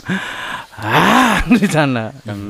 ah 0.81 1.43
di 1.45 1.67
sana 1.69 2.09
yang 2.25 2.41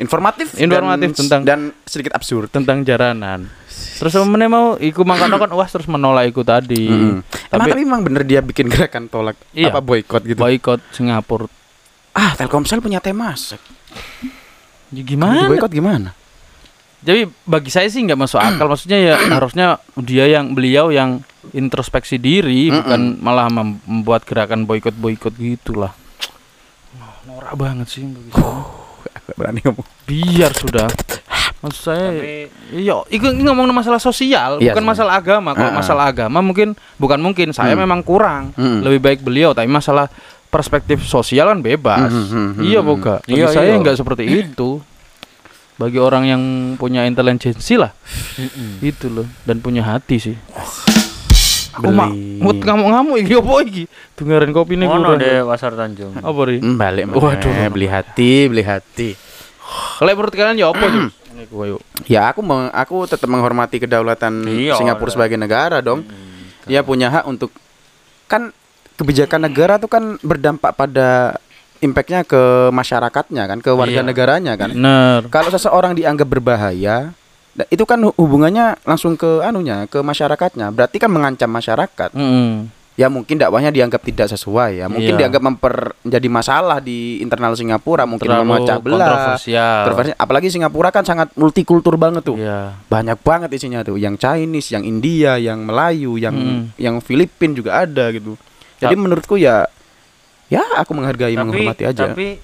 informatif 0.00 0.56
Informatif 0.56 1.12
dan, 1.12 1.18
tentang- 1.20 1.44
dan 1.44 1.60
sedikit 1.84 2.16
absurd. 2.16 2.48
tentang 2.48 2.80
jaranan. 2.80 3.50
Terus 3.94 4.12
mana 4.26 4.46
mau 4.46 4.66
iku 4.76 5.02
mangkano 5.02 5.38
kan 5.38 5.50
wah 5.50 5.64
terus 5.64 5.86
menolak 5.86 6.26
iku 6.26 6.42
tadi. 6.42 6.86
Mm. 6.86 7.22
Emang 7.22 7.22
Tapi 7.48 7.70
tapi 7.70 7.82
emang 7.82 8.02
bener 8.02 8.22
dia 8.22 8.40
bikin 8.40 8.66
gerakan 8.66 9.06
tolak 9.06 9.38
Iya. 9.50 9.70
apa 9.70 9.78
boykot 9.78 10.22
gitu. 10.24 10.38
boykot 10.38 10.80
Singapura. 10.90 11.46
Ah, 12.10 12.34
Telkomsel 12.34 12.78
punya 12.78 12.98
temas. 12.98 13.54
Ya 14.90 15.02
gimana? 15.02 15.46
Boykot 15.46 15.70
gimana? 15.70 16.14
Jadi 17.04 17.28
bagi 17.44 17.68
saya 17.68 17.86
sih 17.86 18.00
nggak 18.00 18.16
masuk 18.16 18.38
akal. 18.38 18.66
Maksudnya 18.66 18.98
ya 18.98 19.14
harusnya 19.36 19.76
dia 19.94 20.24
yang 20.26 20.54
beliau 20.54 20.88
yang 20.88 21.22
introspeksi 21.52 22.16
diri, 22.16 22.72
bukan 22.72 23.20
malah 23.20 23.52
mem- 23.52 23.76
membuat 23.84 24.24
gerakan 24.24 24.64
boykot 24.64 24.94
boykot 24.94 25.34
gitulah. 25.34 25.92
Norak 27.24 27.54
banget 27.54 27.86
sih. 27.88 28.02
bagi 28.04 28.30
saya. 28.32 28.62
Aku 29.04 29.24
nggak 29.24 29.36
berani 29.36 29.60
ngomong. 29.62 29.86
Biar 30.04 30.50
sudah. 30.52 30.88
Maksud 31.64 31.80
saya 31.82 32.12
Tapi- 32.12 32.52
iya, 32.76 33.00
itu 33.08 33.24
ini 33.24 33.40
ngomong 33.42 33.72
masalah 33.72 33.96
sosial, 33.96 34.60
Iya 34.60 34.70
bukan 34.70 34.84
sih. 34.84 34.90
masalah 34.92 35.14
agama. 35.16 35.50
Kalau 35.52 35.64
Ah, 35.64 35.72
ah. 35.72 35.78
masalah 35.80 36.04
agama 36.06 36.38
mungkin 36.38 36.68
bukan 36.94 37.16
mungkin, 37.16 37.50
saya 37.50 37.72
Hmm. 37.72 37.80
memang 37.80 38.04
kurang. 38.04 38.52
Hmm. 38.52 38.84
Lebih 38.84 39.00
baik 39.00 39.20
beliau, 39.22 39.50
tapi 39.50 39.64
masalah 39.64 40.12
perspektif 40.46 41.02
sosial 41.02 41.48
kan 41.48 41.58
bebas. 41.58 42.06
Hmm, 42.06 42.20
hmm, 42.22 42.48
hmm, 42.52 42.62
Iya, 42.62 42.78
hmm. 42.78 42.86
boga. 42.86 43.14
Bagi 43.18 43.32
Iya, 43.34 43.46
saya 43.48 43.72
iya. 43.72 43.80
nggak 43.80 43.96
seperti 43.96 44.24
itu. 44.28 44.84
Bagi 45.74 45.98
orang 45.98 46.22
yang 46.24 46.42
punya 46.76 47.02
intelijensi 47.02 47.74
lah, 47.74 47.90
itu 48.78 49.08
loh, 49.08 49.26
dan 49.42 49.58
punya 49.58 49.82
hati 49.82 50.20
sih. 50.20 50.36
Aku 51.74 51.90
mak, 51.90 52.06
Beli. 52.06 52.38
mood 52.38 52.62
ngamuk-ngamuk 52.62 53.16
iki 53.18 53.34
opo 53.34 53.58
iki? 53.58 53.90
Dengerin 54.14 54.54
kopi 54.54 54.78
nih 54.78 54.86
Ono 54.86 55.18
deh 55.18 55.42
pasar 55.42 55.74
Tanjung. 55.74 56.14
Apa 56.14 56.40
ri? 56.46 56.62
Hmm, 56.62 56.78
balik 56.78 57.10
Waduh. 57.10 57.34
Waduh, 57.34 57.66
beli 57.68 57.88
hati, 57.88 58.46
beli 58.46 58.62
hati. 58.62 59.08
Kalau 59.96 60.10
menurut 60.10 60.32
kalian 60.32 60.56
ya 60.56 60.68
apa. 60.68 60.86
Ya 62.04 62.22
aku 62.28 62.40
meng- 62.40 62.70
aku 62.70 63.04
tetap 63.04 63.26
menghormati 63.26 63.78
kedaulatan 63.78 64.44
Iya, 64.44 64.74
Singapura 64.74 65.06
lah. 65.06 65.14
sebagai 65.14 65.36
negara 65.36 65.78
dong. 65.78 66.06
Dia 66.64 66.80
punya 66.80 67.10
hak 67.10 67.24
untuk 67.26 67.50
kan 68.24 68.54
kebijakan 68.94 69.44
negara 69.44 69.76
tuh 69.76 69.88
kan 69.88 70.16
berdampak 70.18 70.72
pada 70.72 71.36
impactnya 71.78 72.22
ke 72.22 72.40
masyarakatnya 72.70 73.44
kan, 73.44 73.58
ke 73.58 73.70
warga 73.70 74.00
Iya. 74.00 74.06
negaranya 74.06 74.54
kan. 74.54 74.70
Bener. 74.70 75.26
Kalau 75.28 75.50
seseorang 75.50 75.92
dianggap 75.92 76.24
berbahaya, 76.24 77.12
da- 77.52 77.68
itu 77.68 77.82
kan 77.82 78.00
hu- 78.00 78.16
hubungannya 78.16 78.80
langsung 78.82 79.14
ke 79.14 79.42
anunya, 79.42 79.84
ke 79.84 80.00
masyarakatnya. 80.00 80.70
Berarti 80.70 80.96
kan 80.96 81.10
mengancam 81.10 81.50
masyarakat. 81.50 82.14
Mm. 82.14 82.70
Ya 82.94 83.10
mungkin 83.10 83.34
dakwahnya 83.36 83.68
dianggap 83.68 83.98
tidak 84.00 84.30
sesuai 84.30 84.78
ya. 84.78 84.86
Mungkin 84.86 85.12
Iya. 85.12 85.20
dianggap 85.20 85.42
memper 85.42 85.74
jadi 86.00 86.28
masalah 86.28 86.78
di 86.78 87.18
internal 87.18 87.50
Singapura, 87.52 88.06
mungkin 88.06 88.22
Terlalu 88.24 88.46
memecah 88.46 88.78
belah. 88.78 88.98
kontroversial. 89.02 89.82
Kontroversi- 89.82 90.14
Apalagi 90.16 90.48
Singapura 90.48 90.88
kan 90.88 91.02
sangat 91.02 91.34
multikultur 91.34 91.94
banget 91.96 92.22
tuh 92.22 92.36
Iya. 92.36 92.78
banyak 92.86 93.18
banget 93.18 93.50
isinya 93.50 93.82
tuh 93.82 93.96
yang 93.96 94.14
Chinese 94.14 94.70
yang 94.70 94.82
India 94.82 95.34
yang 95.36 95.64
Melayu 95.64 96.14
yang 96.16 96.32
Hmm. 96.32 96.62
yang 96.76 96.98
Filipin 96.98 97.52
juga 97.52 97.80
ada 97.80 98.08
gitu 98.08 98.38
jadi 98.76 98.90
Tap- 98.90 99.00
menurutku 99.00 99.34
ya 99.34 99.66
ya 100.46 100.62
aku 100.76 100.92
menghargai 100.92 101.32
Tapi 101.32 101.40
menghormati 101.40 101.82
aja 101.84 102.06
tapi 102.06 102.38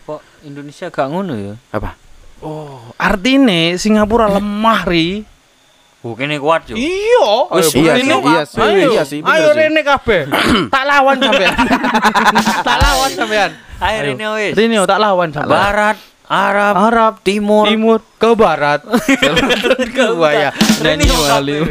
kok 0.00 0.20
Indonesia 0.40 0.88
gak 0.88 1.04
ngono 1.06 1.34
ya? 1.34 1.54
apa 1.70 2.00
Oh, 2.38 2.92
artinya 2.96 3.72
Singapura 3.74 4.28
lemah 4.30 4.84
ri. 4.84 5.24
Bukan 6.04 6.28
ini 6.28 6.36
kuat 6.36 6.68
yo. 6.68 6.76
Iya, 6.76 7.28
Wis, 7.56 7.72
iya 7.72 7.96
iya 7.96 8.44
sih, 8.44 8.60
ayo, 8.60 8.92
iya 8.92 9.02
sih, 9.08 9.18
ayo. 9.24 9.56
Rene 9.56 9.80
kabeh. 9.80 10.28
tak 10.74 10.84
lawan 10.84 11.16
sampean. 11.16 11.54
tak 12.68 12.76
lawan 12.76 13.10
sampean. 13.16 13.50
Ayo 13.80 13.98
Rene 14.12 14.26
wis. 14.36 14.52
Rene 14.52 14.76
tak 14.84 15.00
lawan 15.00 15.32
sampean. 15.32 15.56
Barat, 15.56 15.96
Arab, 16.28 16.74
Arab, 16.76 17.12
Timur. 17.24 17.64
timur 17.64 18.04
ke 18.20 18.36
barat. 18.36 18.84
ke 19.96 20.04
ya. 20.28 20.52
Nyanyi 20.84 21.08
Rene 21.08 21.16
wali. 21.16 21.54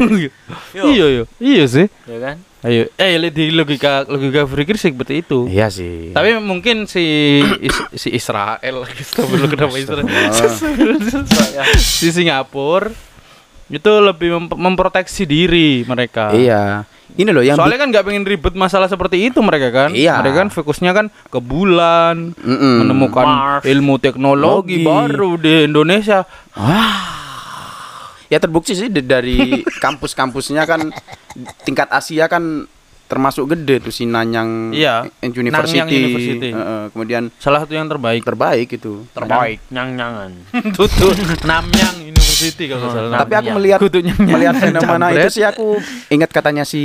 Iya, 0.74 1.06
iya. 1.14 1.24
Iya 1.38 1.64
sih. 1.70 1.86
Ya 2.10 2.18
kan? 2.18 2.42
Ayo, 2.66 2.90
eh 2.98 3.20
di 3.30 3.54
logika 3.54 4.08
logika 4.10 4.50
berpikir 4.50 4.82
sih 4.82 4.90
seperti 4.96 5.20
itu. 5.20 5.46
iya 5.52 5.68
sih 5.68 6.16
Tapi 6.16 6.40
mungkin 6.40 6.88
si 6.90 7.06
Is- 7.68 7.86
si 8.00 8.10
Israel 8.16 8.88
kenapa 9.52 9.76
Israel? 9.78 10.08
si 11.78 12.08
Singapura 12.10 13.13
itu 13.68 13.92
lebih 14.00 14.30
mem- 14.34 14.60
memproteksi 14.62 15.24
diri 15.24 15.84
mereka. 15.84 16.32
iya 16.32 16.84
ini 17.14 17.30
loh 17.30 17.46
yang 17.46 17.54
Soalnya 17.54 17.78
kan 17.78 17.94
nggak 17.94 18.04
pengen 18.04 18.26
ribet 18.26 18.54
masalah 18.54 18.90
seperti 18.90 19.30
itu 19.30 19.38
mereka 19.40 19.70
kan. 19.70 19.90
Iya. 19.94 20.18
Mereka 20.18 20.36
kan 20.36 20.50
fokusnya 20.50 20.92
kan 20.92 21.06
ke 21.30 21.38
bulan, 21.38 22.34
bi- 22.34 22.42
Mm-mm. 22.42 22.76
menemukan 22.82 23.28
Mars. 23.28 23.64
ilmu 23.64 24.02
teknologi 24.02 24.82
Logi. 24.82 24.84
baru 24.84 25.38
di 25.38 25.54
Indonesia. 25.64 26.26
ya 28.26 28.42
terbukti 28.42 28.74
sih 28.74 28.90
dari 28.90 29.62
kampus-kampusnya 29.84 30.66
kan 30.66 30.90
tingkat 31.62 31.86
Asia 31.88 32.26
kan 32.26 32.66
termasuk 33.14 33.46
gede 33.48 33.80
tuh 33.80 33.90
si 33.90 34.04
Nanyang 34.04 34.74
Iya, 34.74 35.06
University, 35.22 35.78
Nanyang 35.78 35.88
University. 35.88 36.50
Heeh, 36.52 36.84
kemudian 36.90 37.24
Salah 37.38 37.62
satu 37.62 37.72
yang 37.72 37.86
terbaik. 37.86 38.22
terbaik 38.22 38.68
itu 38.72 39.06
Terbaik. 39.10 39.62
Nyang-nyangan. 39.70 40.32
Tutu 40.78 41.14
Namyang 41.44 41.96
University 42.02 42.66
kalau 42.66 42.90
salah. 42.90 43.20
tapi 43.20 43.34
aku 43.36 43.50
melihat 43.54 43.80
melihat 44.20 44.52
nyang- 44.52 44.66
fenomena 44.76 45.08
itu 45.12 45.30
sih 45.32 45.44
aku 45.44 45.78
ingat 46.10 46.28
katanya 46.28 46.64
si 46.64 46.82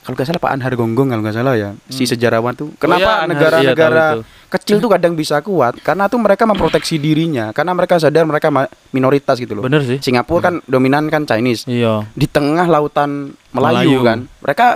kalau 0.00 0.14
nggak 0.14 0.26
salah 0.26 0.38
Pak 0.38 0.52
Anhar 0.52 0.72
Gonggong 0.72 1.08
kalau 1.08 1.20
nggak 1.20 1.34
salah 1.34 1.54
ya 1.54 1.70
si 1.88 2.04
sejarawan 2.04 2.52
tuh 2.52 2.68
iya, 2.68 2.78
kenapa 2.78 3.10
iya, 3.10 3.26
negara-negara 3.26 4.04
tahu 4.06 4.20
itu. 4.20 4.48
kecil 4.50 4.76
tuh 4.78 4.90
kadang 4.90 5.12
bisa 5.12 5.40
kuat 5.40 5.74
karena 5.78 6.06
tuh 6.06 6.20
mereka 6.20 6.44
memproteksi 6.44 6.94
dirinya 6.96 7.50
karena 7.50 7.72
mereka 7.72 7.96
sadar 7.96 8.22
mereka 8.22 8.52
minoritas 8.90 9.36
gitu 9.36 9.52
loh 9.52 9.64
Bener 9.64 9.80
sih. 9.82 9.98
Singapura 9.98 10.40
kan 10.42 10.54
dominan 10.64 11.08
kan 11.08 11.24
Chinese 11.24 11.64
Iya. 11.64 12.04
di 12.10 12.24
tengah 12.24 12.64
lautan 12.64 13.32
Melayu, 13.50 13.74
Melayu. 13.90 13.98
kan 14.02 14.18
mereka 14.38 14.66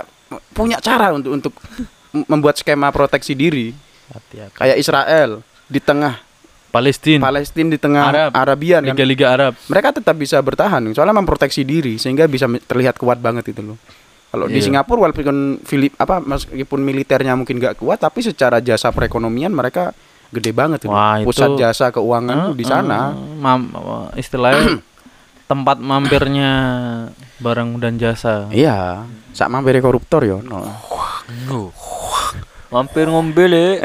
punya 0.51 0.77
cara 0.77 1.11
untuk 1.11 1.31
untuk 1.33 1.53
membuat 2.25 2.55
skema 2.55 2.89
proteksi 2.89 3.33
diri 3.33 3.73
Hati-hati. 4.07 4.55
kayak 4.55 4.77
Israel 4.77 5.29
di 5.65 5.77
tengah 5.77 6.17
Palestina. 6.67 7.21
Palestina 7.23 7.69
di 7.69 7.79
tengah 7.79 8.03
Arab. 8.03 8.29
Arabian 8.31 8.81
kan 8.83 8.93
Liga-liga 8.93 9.25
Arab. 9.31 9.53
mereka 9.65 9.89
tetap 9.91 10.13
bisa 10.13 10.37
bertahan 10.39 10.85
soalnya 10.91 11.13
memproteksi 11.15 11.61
diri 11.61 11.97
sehingga 11.97 12.25
bisa 12.25 12.45
terlihat 12.63 12.95
kuat 12.95 13.17
banget 13.17 13.49
itu 13.49 13.61
loh 13.63 13.77
kalau 14.29 14.45
di 14.45 14.57
Iya. 14.57 14.69
Singapura 14.69 15.03
walaupun 15.03 15.57
Filip 15.59 15.93
apa 15.95 16.17
meskipun 16.19 16.79
militernya 16.79 17.33
mungkin 17.33 17.57
gak 17.57 17.77
kuat 17.77 17.97
tapi 17.97 18.21
secara 18.21 18.57
jasa 18.59 18.89
perekonomian 18.89 19.49
mereka 19.49 19.97
gede 20.29 20.53
banget 20.53 20.85
Wah, 20.85 21.17
itu- 21.17 21.25
pusat 21.25 21.57
jasa 21.57 21.89
keuangan 21.89 22.53
tuh 22.53 22.55
di 22.55 22.61
sana 22.63 23.17
mam, 23.17 23.73
istilahnya 24.13 24.77
tempat 25.49 25.81
mampirnya 25.81 26.51
barang 27.41 27.81
dan 27.81 27.97
jasa. 27.97 28.45
iya 28.53 29.01
sak 29.33 29.49
mampir 29.49 29.81
koruptor 29.81 30.21
yo 30.21 30.45
no. 30.45 30.61
Mampir 32.69 33.09
ngombele. 33.09 33.81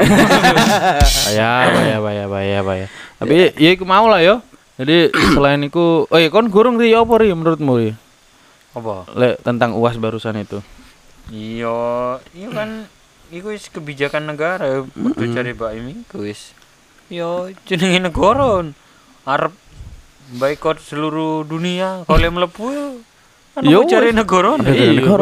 ya, 1.33 1.65
bahaya, 1.73 1.97
bahaya, 1.97 2.25
bahaya, 2.29 2.59
bahaya. 2.61 2.87
Tapi 3.17 3.57
ya 3.57 3.73
iku 3.73 3.81
mau 3.81 4.05
lah 4.05 4.21
yo. 4.21 4.45
Jadi 4.77 5.09
selain 5.33 5.57
itu, 5.65 6.05
oh 6.05 6.19
iya 6.21 6.29
kon 6.29 6.53
gurung 6.53 6.77
ri 6.77 6.93
apa 6.93 7.17
ri 7.17 7.33
menurutmu 7.33 7.81
ri? 7.81 7.97
Apa? 8.77 9.09
Le, 9.17 9.41
tentang 9.41 9.73
UAS 9.73 9.97
barusan 9.97 10.37
itu. 10.37 10.61
Iya, 11.33 12.21
iya 12.37 12.49
kan 12.53 12.85
iku 13.33 13.49
wis 13.49 13.73
kebijakan 13.73 14.29
negara 14.29 14.85
kudu 14.85 15.33
cari 15.33 15.57
Mbak 15.57 15.71
iku 16.05 16.21
wis. 16.21 16.53
Yo 17.09 17.49
jenenge 17.65 18.05
negara. 18.05 18.69
Arab 19.25 19.57
boikot 20.33 20.81
seluruh 20.81 21.45
dunia 21.45 22.01
kalau 22.03 22.25
mlebu 22.31 22.65
yo 22.73 22.87
kan 23.55 23.61
Yo, 23.63 23.87
aku 23.87 23.87
cari 23.87 24.11
negara. 24.11 24.59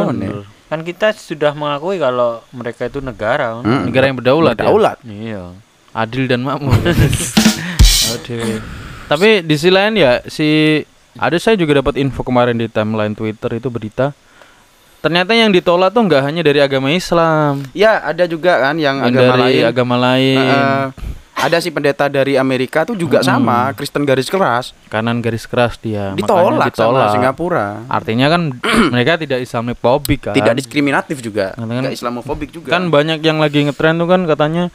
Bener. 0.10 0.50
Kan 0.66 0.82
kita 0.82 1.14
sudah 1.14 1.54
mengakui 1.54 2.02
kalau 2.02 2.42
mereka 2.50 2.90
itu 2.90 2.98
negara. 2.98 3.62
kan? 3.62 3.68
Mm. 3.68 3.84
Negara 3.94 4.04
yang 4.10 4.18
berdaulat. 4.18 4.56
ya? 4.58 4.66
Berdaulat. 4.66 4.98
Iya. 5.06 5.44
adil 5.94 6.26
dan 6.26 6.42
makmur. 6.42 6.74
Tapi 9.12 9.46
di 9.46 9.54
sisi 9.54 9.70
lain 9.70 9.94
ya 9.94 10.26
si 10.26 10.82
ada 11.14 11.38
saya 11.38 11.54
juga 11.54 11.78
dapat 11.78 12.02
info 12.02 12.26
kemarin 12.26 12.58
di 12.58 12.66
timeline 12.66 13.14
Twitter 13.14 13.62
itu 13.62 13.70
berita 13.70 14.18
ternyata 15.04 15.36
yang 15.36 15.52
ditolak 15.52 15.92
tuh 15.92 16.02
nggak 16.08 16.24
hanya 16.24 16.42
dari 16.42 16.64
agama 16.64 16.88
Islam, 16.88 17.60
ya 17.76 18.00
ada 18.00 18.24
juga 18.24 18.56
kan 18.64 18.80
yang, 18.80 19.04
yang 19.04 19.12
agama 19.12 19.20
dari 19.36 19.42
lain 19.44 19.64
agama 19.68 19.96
lain, 20.00 20.40
Eh, 20.40 20.86
ada 21.44 21.58
si 21.58 21.68
pendeta 21.68 22.08
dari 22.08 22.34
Amerika 22.34 22.84
tuh 22.84 22.96
juga 22.96 23.20
sama 23.20 23.72
Kristen 23.72 24.02
garis 24.02 24.26
keras 24.26 24.72
kanan 24.88 25.20
garis 25.20 25.44
keras 25.44 25.76
dia. 25.78 26.12
makanya 26.12 26.24
ditolak, 26.56 26.68
ditolak. 26.70 27.02
sama 27.02 27.14
Singapura 27.14 27.68
Artinya 27.88 28.28
kan 28.28 28.42
mereka 28.94 29.16
tidak 29.16 29.40
Islamofobik 29.40 30.20
kan. 30.22 30.34
tidak 30.34 30.54
diskriminatif 30.56 31.20
juga 31.20 31.52
Katakan- 31.54 31.84
nggak 31.84 31.94
Islamofobik 31.94 32.50
juga 32.50 32.70
kan 32.70 32.88
banyak 32.88 33.20
yang 33.20 33.38
lagi 33.38 33.62
ngetren 33.62 33.96
tuh 33.96 34.08
kan 34.08 34.24
katanya 34.24 34.72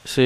si 0.00 0.24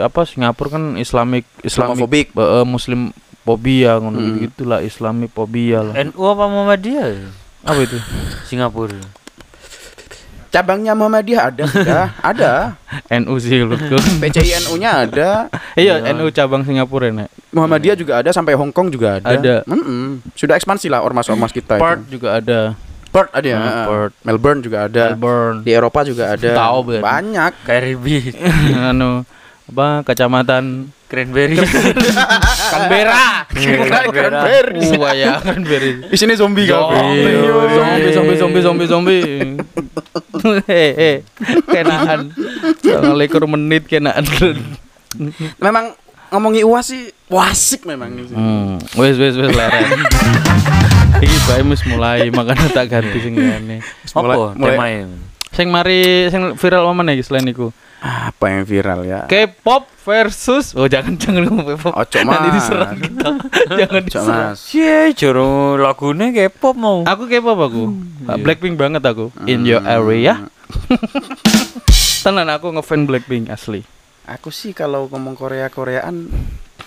apa 0.00 0.24
Singapura 0.24 0.68
kan 0.72 0.84
Islamik 0.96 1.44
Islamofobik. 1.60 2.32
Islamik 2.32 2.56
eh, 2.56 2.66
Muslim 2.66 3.00
fobia 3.40 3.96
ngono 3.96 4.16
Hmm. 4.16 4.36
gitulah 4.40 4.80
Islamik 4.80 5.30
fobia 5.30 5.80
lah. 5.82 5.94
NU 5.98 6.22
apa 6.22 6.44
Muhammadiyah? 6.46 7.28
Apa 7.60 7.80
itu? 7.82 7.96
Singapura. 8.44 8.96
Cabangnya 10.50 10.92
Muhammadiyah 10.92 11.42
ada 11.48 11.64
sudah 11.64 12.04
ada 12.20 12.52
NU 13.16 13.34
sih 13.36 13.58
menurutku. 13.60 13.96
PCI 14.18 14.60
NU-nya 14.62 14.90
ada 15.00 15.30
Iya, 15.72 16.02
NU 16.10 16.28
cabang 16.28 16.60
Singapura 16.60 17.08
nek. 17.08 17.30
Muhammadiyah 17.50 17.94
juga 17.94 18.18
ada 18.18 18.30
sampai 18.30 18.52
Hong 18.52 18.68
Kong 18.68 18.88
juga 18.88 19.16
ada 19.16 19.30
Ada. 19.32 19.56
Mm-mm. 19.64 20.22
sudah 20.32 20.54
ekspansi 20.54 20.86
lah 20.86 21.00
ormas-ormas 21.00 21.50
kita 21.50 21.74
Perth 21.76 22.04
itu 22.04 22.18
juga 22.18 22.36
ada. 22.36 22.60
Perth 23.08 23.30
ada 23.32 23.42
ya 23.44 23.56
Hmm, 23.56 23.64
heeh. 23.64 23.86
Perth. 23.88 24.14
Melbourne 24.22 24.60
juga 24.60 24.78
ada 24.84 25.02
Melbourne. 25.08 25.58
di 25.60 25.70
Eropa 25.70 26.00
juga 26.02 26.24
ada 26.30 26.50
Tahu 26.52 26.78
banyak 26.98 27.52
Caribbean. 27.62 28.34
anu 28.90 29.22
apa 29.66 30.02
kecamatan 30.04 30.90
Cranberry. 31.10 31.58
Canberra. 32.70 33.50
Cranberry. 33.50 34.94
Wah 34.94 35.10
ya 35.10 35.42
Canberra. 35.42 36.06
di 36.06 36.16
sini 36.16 36.38
zombie 36.38 36.70
Zombie, 36.70 36.94
kabeh. 36.94 37.74
zombie, 37.74 38.12
zombie, 38.14 38.36
zombie, 38.38 38.62
zombie, 38.62 38.86
zombie. 38.86 39.22
Hehe, 40.64 41.26
kenaan. 41.66 42.30
Soalnya 42.80 43.12
likur 43.18 43.42
menit 43.44 43.90
kenaan. 43.90 44.22
memang 45.58 45.98
ngomongi 46.30 46.62
UAS 46.62 46.94
sih 46.94 47.10
wasik 47.26 47.82
memang 47.84 48.14
sih. 48.22 48.30
Hmm, 48.30 48.78
wes 48.94 49.18
wes 49.18 49.34
wes 49.34 49.50
leren. 49.50 49.90
Iki 51.18 51.36
bae 51.44 51.62
wis 51.66 51.82
mulai 51.84 52.30
makanya 52.30 52.70
tak 52.70 52.86
ganti 52.86 53.18
sing 53.18 53.34
ngene. 53.34 53.82
Apa 54.14 54.54
mulai- 54.54 54.78
temae? 54.78 54.98
Sing 55.50 55.66
mari 55.68 56.30
sing 56.30 56.54
viral 56.54 56.86
momen 56.86 57.10
iki 57.10 57.26
selain 57.26 57.50
iku. 57.50 57.74
Apa 58.00 58.44
yang 58.50 58.64
viral 58.64 59.04
ya? 59.04 59.20
K-pop 59.24 59.84
versus 60.00 60.72
oh 60.72 60.86
jangan 60.86 61.14
jangan 61.14 61.44
ngomong 61.44 61.66
K-pop. 61.70 61.92
Ojo, 61.92 62.16
Nanti 62.18 62.32
Mas. 62.42 62.54
diserang 62.56 62.96
kita. 62.96 63.28
jangan 63.80 64.02
diserang. 64.02 64.52
Cie, 64.56 65.12
jero 65.12 65.50
lagune 65.76 66.32
K-pop 66.32 66.74
mau. 66.74 67.04
Aku 67.04 67.24
K-pop 67.24 67.58
aku. 67.60 67.82
iya. 68.22 68.34
Blackpink 68.36 68.74
banget 68.74 69.02
aku. 69.02 69.28
In 69.44 69.62
your 69.62 69.80
Hmm. 69.80 69.92
area. 69.94 70.34
Tenan 72.20 72.48
aku 72.48 72.68
ngefan 72.70 73.04
Blackpink 73.04 73.48
asli. 73.48 73.84
Aku 74.26 74.48
sih 74.48 74.70
kalau 74.70 75.04
ngomong 75.06 75.34
Korea 75.34 75.68
Koreaan 75.68 76.28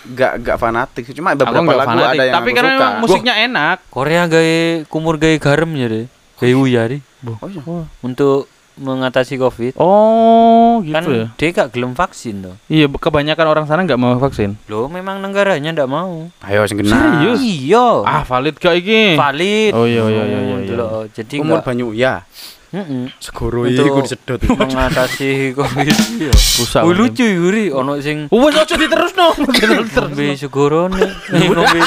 nggak 0.04 0.32
nggak 0.40 0.56
fanatik 0.56 1.02
sih. 1.04 1.14
Cuma 1.14 1.34
beberapa 1.34 1.62
lagu 1.74 1.90
fanatik, 1.90 2.10
ada 2.12 2.24
yang 2.24 2.34
tapi 2.34 2.48
aku 2.48 2.56
karena 2.56 2.74
suka. 2.74 2.88
musiknya 3.00 3.34
enak. 3.40 3.76
Korea 3.88 4.22
gawe 4.24 4.56
kumur 4.86 5.14
gawe 5.14 5.36
garam 5.36 5.70
ya 5.72 5.86
deh. 5.86 6.06
Gawe 6.34 6.54
uyari 6.56 6.98
Oh, 7.24 7.46
iya. 7.46 7.62
untuk 8.00 8.50
mengatasi 8.74 9.38
Covid. 9.38 9.72
Oh, 9.78 10.82
gitu 10.82 10.94
kan 10.94 11.04
ya. 11.06 11.26
dia 11.38 11.48
gak 11.54 11.70
gelem 11.74 11.94
vaksin 11.94 12.42
tuh. 12.42 12.54
Iya, 12.66 12.90
kebanyakan 12.90 13.46
orang 13.46 13.64
sana 13.70 13.86
nggak 13.86 14.00
mau 14.00 14.18
vaksin. 14.18 14.58
Loh, 14.66 14.90
memang 14.90 15.22
negaranya 15.22 15.70
ndak 15.70 15.90
mau. 15.90 16.26
Ayo 16.42 16.66
sing 16.66 16.82
kena. 16.82 16.94
Serius? 16.94 17.38
Iya. 17.42 18.02
Ah, 18.02 18.22
valid 18.26 18.58
gak 18.58 18.74
iki? 18.78 19.14
valid. 19.14 19.72
Oh, 19.72 19.86
iya, 19.86 20.02
iya, 20.10 20.24
iya, 20.26 20.40
iya, 20.40 20.58
iya. 20.66 20.86
Jadi 21.14 21.38
Umur 21.38 21.62
banyu 21.62 21.94
ya. 21.94 22.26
Heeh. 22.74 23.06
Segoro 23.22 23.62
iku 23.64 24.02
disedot. 24.02 24.42
mengatasi 24.50 25.54
Covid. 25.54 25.96
Iya. 26.18 26.34
Rusak. 26.34 26.82
Oh, 26.82 26.90
lucu 26.90 27.22
Yuri 27.22 27.70
ono 27.70 28.02
sing 28.02 28.26
Wes 28.28 28.54
ojo 28.54 28.74
diterusno. 28.74 29.30
ngombe 29.38 30.34
segorone. 30.34 30.98
ngombe 31.30 31.78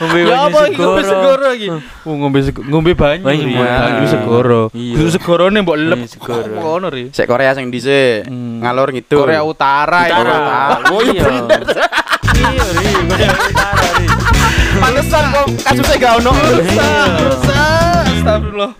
ngombe 0.00 0.18
Ya 0.24 0.48
iki 0.48 0.80
ngombe 0.80 1.02
segoro 1.04 1.48
iki? 1.52 1.68
Oh, 2.08 2.14
ngombe 2.16 2.38
ngombe 2.68 2.92
banyu. 2.92 3.24
Banyu, 3.24 3.44
Iya, 3.52 3.76
banyu 3.80 4.06
segoro. 4.08 4.62
Iya. 4.72 4.94
Kudu 4.96 5.08
segorone 5.12 5.58
mbok 5.60 5.76
lep. 5.76 6.00
Segoro. 6.08 6.52
Ngono 6.56 6.86
ri. 6.88 7.12
Sek 7.12 7.28
Korea 7.28 7.52
sing 7.52 7.68
dhisik. 7.68 8.24
Hmm. 8.24 8.64
Ngalor 8.64 8.92
ngidul. 8.92 9.24
Korea 9.24 9.44
Utara 9.44 10.08
ya. 10.08 10.16
Utara. 10.20 10.36
Oh, 10.88 11.00
iya 11.00 11.20
bener. 11.20 11.62
Iya, 12.34 12.64
Ri. 12.74 12.88
Korea 13.08 13.30
Utara, 13.32 13.84
Ri. 13.94 14.06
Pantesan 14.74 15.24
kok 15.30 15.46
kasusnya 15.62 15.96
gak 15.96 16.12
ono. 16.18 16.30
Rusak, 16.34 17.08
rusak. 17.24 18.04
Astagfirullah. 18.14 18.72